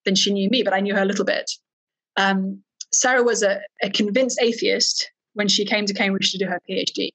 [0.06, 1.52] than she knew me, but I knew her a little bit.
[2.18, 2.64] Um,
[2.94, 7.12] Sarah was a, a convinced atheist when she came to Cambridge to do her PhD.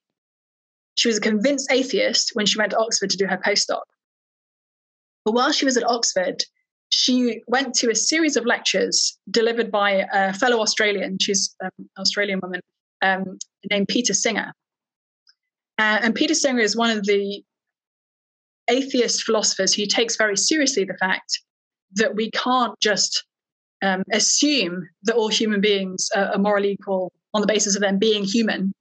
[0.94, 3.82] She was a convinced atheist when she went to Oxford to do her postdoc.
[5.24, 6.42] But while she was at Oxford,
[6.88, 12.40] she went to a series of lectures delivered by a fellow Australian, she's an Australian
[12.40, 12.60] woman,
[13.02, 13.38] um,
[13.70, 14.52] named Peter Singer.
[15.78, 17.42] Uh, and Peter Singer is one of the
[18.68, 21.40] atheist philosophers who takes very seriously the fact
[21.92, 23.24] that we can't just
[23.82, 28.24] um, assume that all human beings are, morally equal on the basis of them being
[28.24, 28.72] human.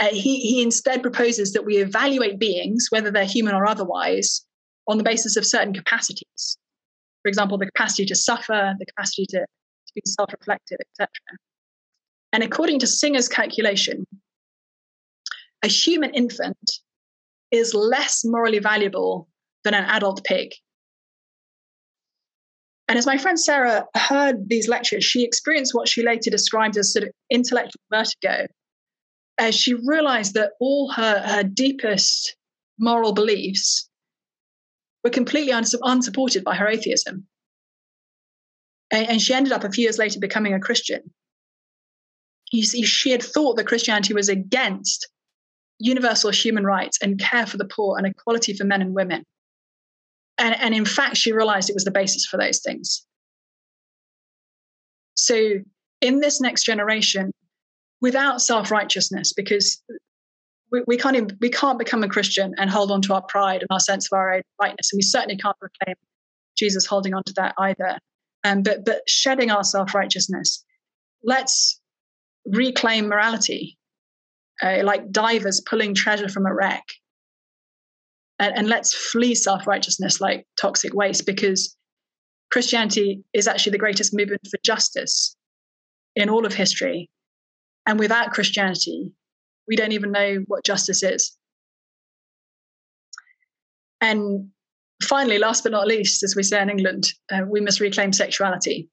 [0.00, 4.44] Uh, he, he instead proposes that we evaluate beings, whether they're human or otherwise,
[4.88, 6.58] on the basis of certain capacities.
[7.22, 11.08] For example, the capacity to suffer, the capacity to, to be self reflective, etc.
[12.32, 14.06] And according to Singer's calculation,
[15.62, 16.80] a human infant
[17.50, 19.28] is less morally valuable
[19.62, 20.52] than an adult pig.
[22.88, 26.92] And as my friend Sarah heard these lectures, she experienced what she later described as
[26.92, 28.46] sort of intellectual vertigo,
[29.38, 32.36] as she realized that all her, her deepest
[32.78, 33.88] moral beliefs
[35.02, 37.26] were completely unsupported by her atheism.
[38.90, 41.00] And, and she ended up a few years later becoming a Christian.
[42.52, 45.08] You see, she had thought that Christianity was against
[45.78, 49.24] universal human rights and care for the poor and equality for men and women.
[50.38, 53.06] And, and in fact, she realized it was the basis for those things.
[55.14, 55.54] So,
[56.00, 57.30] in this next generation,
[58.00, 59.80] without self righteousness, because
[60.72, 63.60] we, we, can't even, we can't become a Christian and hold on to our pride
[63.60, 65.94] and our sense of our own rightness, and we certainly can't proclaim
[66.58, 67.98] Jesus holding on to that either.
[68.42, 70.64] Um, but but shedding our self righteousness,
[71.22, 71.80] let's
[72.44, 73.78] reclaim morality
[74.62, 76.84] uh, like divers pulling treasure from a wreck.
[78.38, 81.76] And, and let's flee self righteousness like toxic waste because
[82.50, 85.36] Christianity is actually the greatest movement for justice
[86.16, 87.10] in all of history.
[87.86, 89.12] And without Christianity,
[89.68, 91.36] we don't even know what justice is.
[94.00, 94.50] And
[95.02, 98.88] finally, last but not least, as we say in England, uh, we must reclaim sexuality.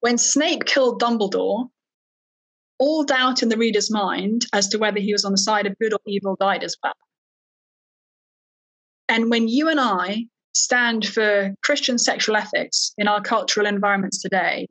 [0.00, 1.68] When Snape killed Dumbledore,
[2.78, 5.78] all doubt in the reader's mind as to whether he was on the side of
[5.78, 6.94] good or evil died as well.
[9.08, 14.66] And when you and I stand for Christian sexual ethics in our cultural environments today,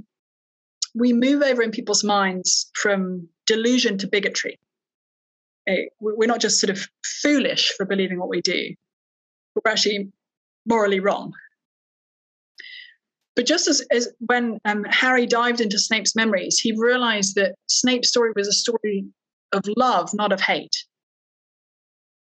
[0.94, 4.60] we move over in people's minds from delusion to bigotry.
[5.68, 6.88] Eh, we're not just sort of
[7.22, 8.74] foolish for believing what we do,
[9.56, 10.12] we're actually
[10.66, 11.34] morally wrong.
[13.38, 18.10] But just as, as when um, Harry dived into Snape's memories, he realized that Snape's
[18.10, 19.06] story was a story
[19.54, 20.76] of love, not of hate.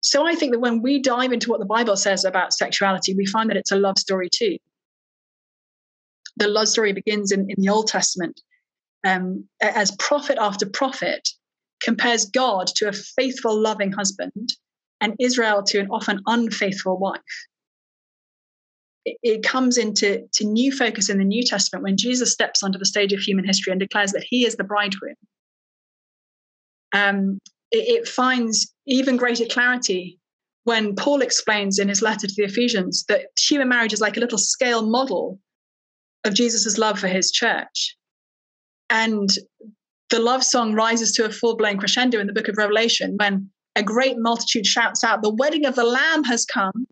[0.01, 3.27] So I think that when we dive into what the Bible says about sexuality, we
[3.27, 4.57] find that it's a love story too.
[6.37, 8.41] The love story begins in, in the Old Testament
[9.05, 11.29] um, as prophet after prophet
[11.79, 14.55] compares God to a faithful, loving husband
[14.99, 17.21] and Israel to an often unfaithful wife
[19.05, 22.85] it, comes into to new focus in the New Testament when Jesus steps onto the
[22.85, 25.15] stage of human history and declares that he is the bridegroom.
[26.93, 27.39] Um,
[27.71, 30.19] it, it finds even greater clarity
[30.63, 34.21] when Paul explains in his letter to the Ephesians that human marriage is like a
[34.21, 35.39] little scale model
[36.23, 37.97] of Jesus' love for his church.
[38.89, 39.29] And
[40.09, 43.49] the love song rises to a full blown crescendo in the book of Revelation when
[43.75, 46.85] a great multitude shouts out, The wedding of the Lamb has come,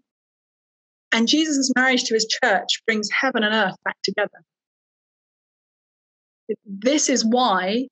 [1.11, 4.43] and Jesus' marriage to his church brings heaven and earth back together.
[6.65, 7.87] This is why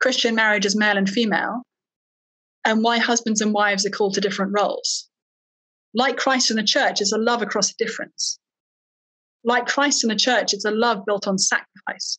[0.00, 1.62] Christian marriage is male and female,
[2.64, 5.08] and why husbands and wives are called to different roles.
[5.94, 8.38] Like Christ in the church, it's a love across a difference.
[9.44, 12.18] Like Christ in the church, it's a love built on sacrifice.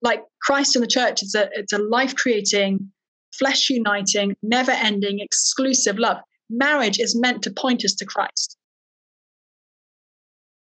[0.00, 2.92] Like Christ in the church, it's a, it's a life creating,
[3.32, 6.18] flesh uniting, never ending, exclusive love.
[6.50, 8.56] Marriage is meant to point us to Christ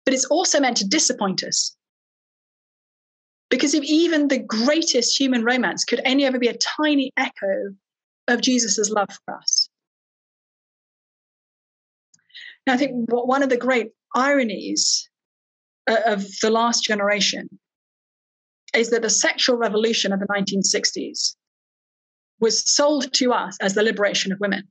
[0.05, 1.75] but it's also meant to disappoint us.
[3.49, 7.75] Because if even the greatest human romance could only ever be a tiny echo
[8.27, 9.69] of Jesus' love for us.
[12.65, 15.09] Now, I think one of the great ironies
[15.87, 17.47] uh, of the last generation
[18.73, 21.35] is that the sexual revolution of the 1960s
[22.39, 24.67] was sold to us as the liberation of women.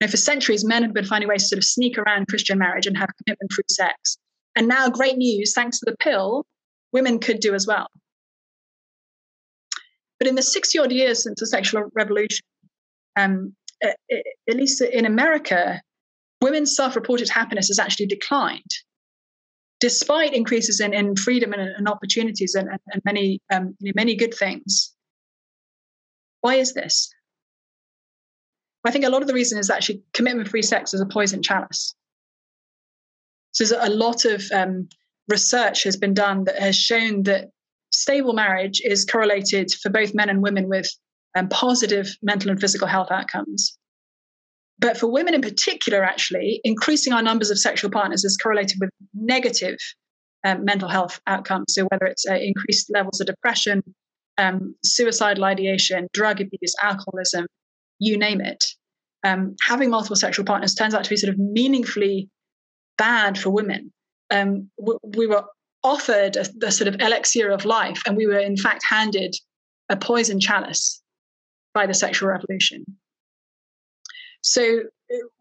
[0.00, 2.58] You know, for centuries, men had been finding ways to sort of sneak around Christian
[2.58, 4.18] marriage and have commitment free sex.
[4.54, 6.44] And now, great news, thanks to the pill,
[6.92, 7.88] women could do as well.
[10.18, 12.44] But in the 60 odd years since the sexual revolution,
[13.16, 13.96] um, at
[14.48, 15.80] least in America,
[16.40, 18.70] women's self reported happiness has actually declined
[19.80, 24.34] despite increases in, in freedom and, and opportunities and, and, and many um, many good
[24.34, 24.92] things.
[26.40, 27.12] Why is this?
[28.84, 31.94] I think a lot of the reason is actually commitment-free sex is a poison chalice.
[33.52, 34.88] So there's a lot of um,
[35.26, 37.50] research has been done that has shown that
[37.90, 40.88] stable marriage is correlated for both men and women with
[41.36, 43.76] um, positive mental and physical health outcomes.
[44.78, 48.90] But for women in particular, actually, increasing our numbers of sexual partners is correlated with
[49.12, 49.76] negative
[50.44, 51.74] um, mental health outcomes.
[51.74, 53.82] So, whether it's uh, increased levels of depression,
[54.38, 57.46] um, suicidal ideation, drug abuse, alcoholism,
[57.98, 58.64] you name it,
[59.24, 62.28] um, having multiple sexual partners turns out to be sort of meaningfully
[62.96, 63.92] bad for women.
[64.30, 65.44] Um, we, we, were
[65.82, 69.34] offered a, a sort of elixir of life, and we were in fact handed
[69.88, 71.00] a poison chalice
[71.74, 72.84] by the sexual revolution.
[74.42, 74.82] So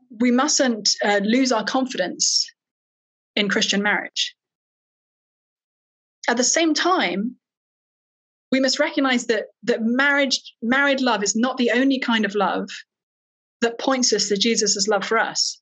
[0.10, 2.50] we mustn't uh, lose our confidence
[3.36, 4.36] in Christian marriage.
[6.28, 7.36] At the same time,
[8.52, 12.70] we must recognize that that marriage, married love is not the only kind of love
[13.62, 15.60] that points us to Jesus' love for us.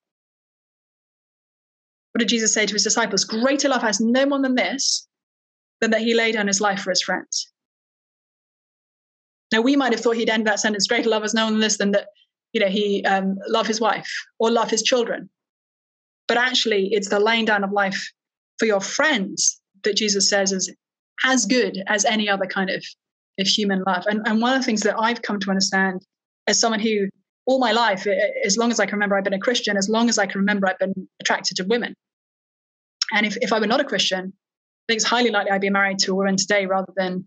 [2.12, 3.24] What did Jesus say to his disciples?
[3.24, 5.08] Greater love has no one than this,
[5.82, 7.52] than that he laid down his life for his friends.
[9.52, 11.62] Now, we might have thought he'd end that sentence, greater love has no one than
[11.62, 12.08] this, than that
[12.56, 14.10] you know, he um, love his wife
[14.40, 15.30] or love his children.
[16.28, 18.12] But actually, it's the laying down of life
[18.58, 20.74] for your friends that Jesus says is
[21.24, 22.84] as good as any other kind of,
[23.40, 24.06] of human love.
[24.08, 26.06] And, and one of the things that I've come to understand
[26.48, 27.08] as someone who,
[27.46, 28.08] all my life,
[28.44, 30.40] as long as I can remember, I've been a Christian, as long as I can
[30.40, 31.96] remember, I've been attracted to women.
[33.14, 34.34] And if, if I were not a Christian,
[34.86, 37.26] I think it's highly likely I'd be married to a woman today rather than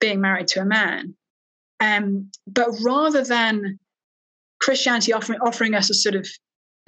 [0.00, 1.14] being married to a man.
[1.80, 3.78] Um, but rather than
[4.60, 6.28] Christianity offering, offering us a sort of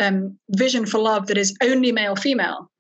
[0.01, 2.71] um, vision for love that is only male female.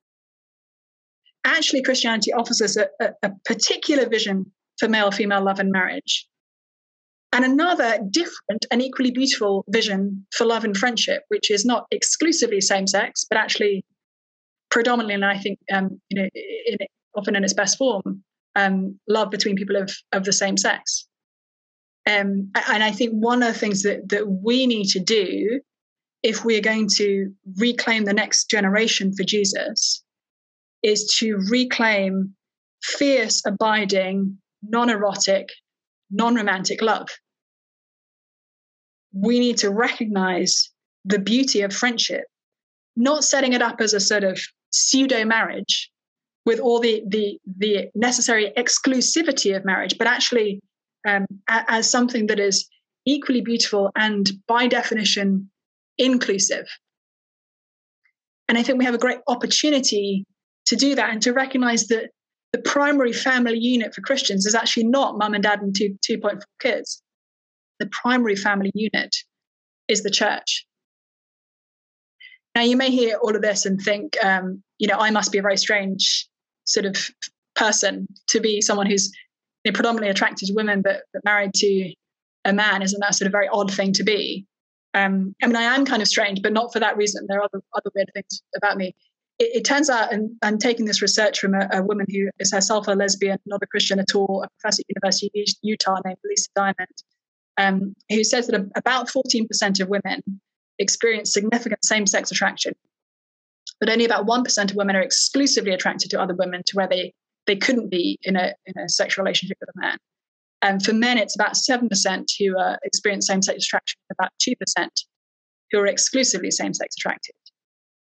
[1.44, 6.26] Actually, Christianity offers us a, a, a particular vision for male female love and marriage,
[7.32, 12.60] and another different and equally beautiful vision for love and friendship, which is not exclusively
[12.60, 13.84] same sex, but actually
[14.70, 16.78] predominantly, and I think um, you know, in,
[17.16, 18.22] often in its best form,
[18.56, 21.06] um, love between people of, of the same sex.
[22.06, 25.60] Um, and I think one of the things that, that we need to do
[26.22, 30.01] if we're going to reclaim the next generation for Jesus
[30.82, 32.34] is to reclaim
[32.82, 35.48] fierce, abiding, non erotic,
[36.10, 37.08] non romantic love.
[39.12, 40.70] We need to recognize
[41.04, 42.24] the beauty of friendship,
[42.96, 45.90] not setting it up as a sort of pseudo marriage
[46.44, 50.60] with all the, the, the necessary exclusivity of marriage, but actually
[51.06, 52.68] um, as something that is
[53.04, 55.50] equally beautiful and by definition
[55.98, 56.66] inclusive.
[58.48, 60.24] And I think we have a great opportunity
[60.66, 62.10] to do that and to recognize that
[62.52, 66.40] the primary family unit for Christians is actually not mum and dad and two, 2.4
[66.60, 67.02] kids.
[67.78, 69.16] The primary family unit
[69.88, 70.66] is the church.
[72.54, 75.38] Now, you may hear all of this and think, um, you know, I must be
[75.38, 76.28] a very strange
[76.64, 76.96] sort of
[77.54, 79.10] person to be someone who's
[79.64, 81.94] you know, predominantly attracted to women, but, but married to
[82.44, 84.46] a man isn't that sort of very odd thing to be?
[84.94, 87.24] Um, I mean, I am kind of strange, but not for that reason.
[87.28, 88.94] There are other, other weird things about me.
[89.38, 92.52] It, it turns out, and I'm taking this research from a, a, woman who is
[92.52, 95.98] herself a lesbian, not a Christian at all, a professor at the University of Utah
[96.04, 97.02] named Lisa Diamond,
[97.58, 100.22] um, who says that about 14% of women
[100.78, 102.74] experience significant same sex attraction,
[103.80, 107.12] but only about 1% of women are exclusively attracted to other women to where they
[107.46, 109.98] they couldn't be in a in a sexual relationship with a man.
[110.62, 114.92] And for men, it's about seven percent who uh, experience same-sex attraction, about two percent
[115.70, 117.34] who are exclusively same-sex attracted.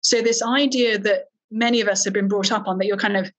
[0.03, 3.16] So this idea that many of us have been brought up on that you're kind
[3.16, 3.30] of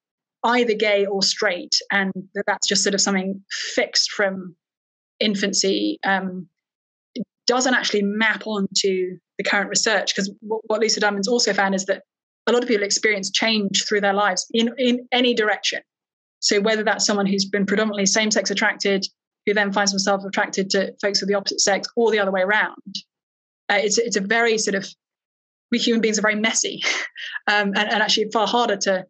[0.44, 3.42] either gay or straight, and that that's just sort of something
[3.76, 4.56] fixed from
[5.20, 6.48] infancy, um,
[7.48, 10.16] doesn't actually map onto the current research.
[10.16, 12.04] Because what, what Lisa Diamond's also found is that
[12.48, 15.82] a lot of people experience change through their lives in, in any direction.
[16.40, 19.06] So whether that's someone who's been predominantly same-sex attracted,
[19.46, 22.42] who then finds themselves attracted to folks of the opposite sex, or the other way
[22.42, 22.96] around,
[23.70, 24.88] uh, it's it's a very sort of
[25.72, 26.82] we human beings are very messy,
[27.48, 29.06] um, and, and actually far harder to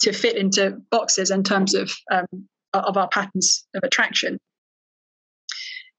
[0.00, 2.26] to fit into boxes in terms of um,
[2.74, 4.38] of our patterns of attraction.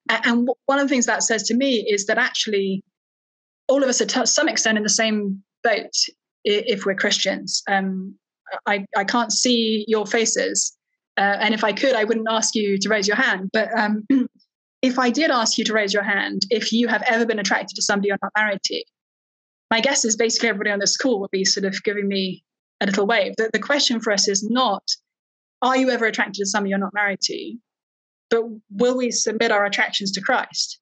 [0.10, 2.84] And one of the things that says to me is that actually,
[3.68, 5.92] all of us are to some extent in the same boat
[6.44, 7.64] if we're Christians.
[7.70, 8.16] Um,
[8.66, 10.76] I, I can't see your faces.
[11.18, 13.50] Uh, and if I could, I wouldn't ask you to raise your hand.
[13.54, 14.06] But um,
[14.82, 17.76] if I did ask you to raise your hand, if you have ever been attracted
[17.76, 18.84] to somebody you're not married to,
[19.74, 22.44] my guess is basically everybody on this call will be sort of giving me
[22.80, 23.34] a little wave.
[23.38, 24.84] The, the question for us is not,
[25.64, 27.56] are you ever attracted to someone you're not married to?
[28.30, 30.80] But will we submit our attractions to Christ?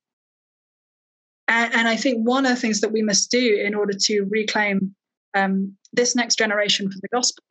[1.47, 4.23] And, and I think one of the things that we must do in order to
[4.29, 4.93] reclaim
[5.35, 7.45] um, this next generation for the gospel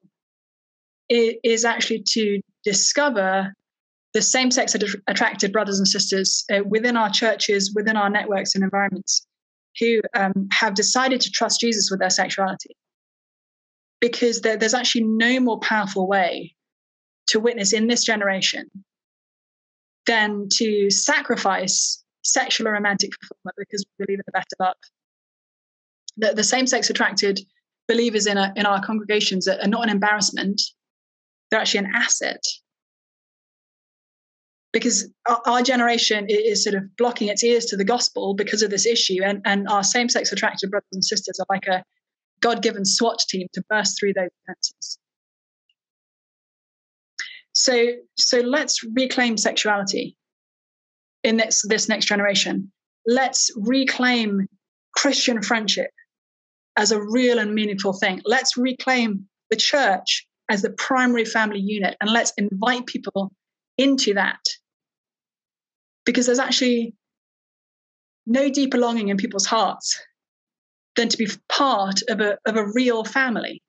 [1.08, 3.54] is, is actually to discover
[4.12, 4.76] the same sex
[5.06, 9.26] attracted brothers and sisters uh, within our churches, within our networks and environments
[9.78, 12.76] who um, have decided to trust Jesus with their sexuality.
[14.00, 16.54] Because there, there's actually no more powerful way
[17.28, 18.70] to witness in this generation
[20.06, 24.76] than to sacrifice sexual or romantic fulfillment because we believe in a better love.
[26.16, 27.40] The, the same sex attracted
[27.88, 30.60] believers in, a, in our congregations are, are not an embarrassment,
[31.50, 32.42] they're actually an asset
[34.72, 38.70] because our, our, generation is sort of blocking its ears to the gospel because of
[38.70, 39.22] this issue.
[39.24, 41.82] And, and our same-sex attracted brothers and sisters are like a
[42.40, 44.98] god-given swat team to burst through those defenses
[47.60, 50.16] so so let's reclaim sexuality
[51.22, 52.70] in this this next generation.
[53.06, 54.46] Let's reclaim
[54.94, 55.90] christian friendship
[56.76, 58.22] as a real and meaningful thing.
[58.24, 63.32] Let's reclaim the church as the primary family unit and let's invite people
[63.78, 64.40] into that
[66.04, 66.94] because there's actually
[68.26, 70.00] no deeper longing in people's hearts
[70.96, 73.62] than to be part of a, of a real family.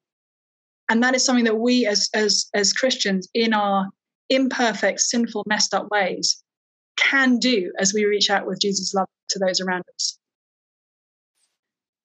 [0.90, 3.88] And that is something that we as as as christians in our
[4.30, 6.44] imperfect sinful messed up ways
[6.98, 10.18] can do as we reach out with jesus love to those around us.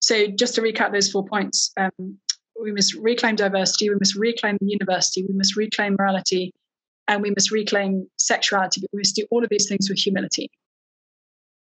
[0.01, 2.19] So just to recap those four points um,
[2.61, 6.53] we must reclaim diversity we must reclaim the university we must reclaim morality
[7.09, 10.51] and we must reclaim sexuality, but we must do all of these things with humility.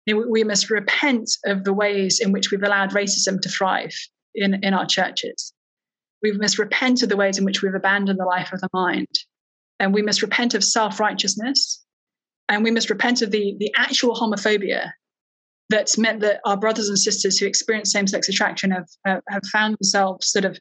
[0.07, 3.93] We must repent of the ways in which we've allowed racism to thrive
[4.33, 5.53] in, in our churches.
[6.23, 9.07] We must repent of the ways in which we've abandoned the life of the mind.
[9.79, 11.83] And we must repent of self righteousness.
[12.49, 14.91] And we must repent of the, the actual homophobia
[15.69, 19.45] that's meant that our brothers and sisters who experience same sex attraction have, have, have
[19.51, 20.57] found themselves sort of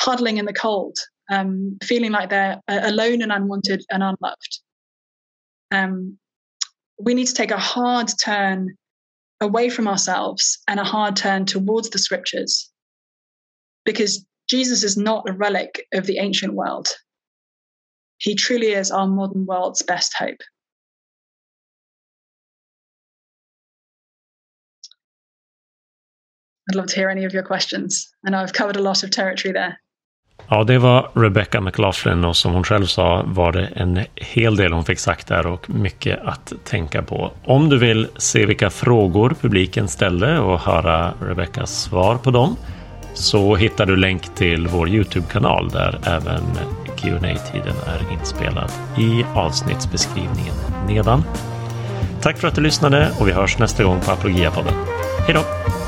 [0.00, 0.98] huddling in the cold
[1.30, 4.60] um, feeling like they're uh, alone and unwanted and unloved.
[5.72, 6.18] Um,
[6.98, 8.76] we need to take a hard turn
[9.40, 12.70] away from ourselves and a hard turn towards the scriptures
[13.84, 16.88] because Jesus is not a relic of the ancient world.
[18.18, 20.40] He truly is our modern world's best hope.
[26.70, 28.10] I'd love to hear any of your questions.
[28.26, 29.78] I know I've covered a lot of territory there.
[30.54, 34.72] Ja, det var Rebecca McLaughlin och som hon själv sa var det en hel del
[34.72, 37.32] hon fick sagt där och mycket att tänka på.
[37.44, 42.56] Om du vill se vilka frågor publiken ställde och höra Rebeccas svar på dem
[43.14, 46.42] så hittar du länk till vår Youtube-kanal där även
[46.96, 47.18] qa
[47.52, 50.54] tiden är inspelad i avsnittsbeskrivningen
[50.88, 51.22] nedan.
[52.22, 54.74] Tack för att du lyssnade och vi hörs nästa gång på Apologia-podden.
[55.26, 55.83] Hej då!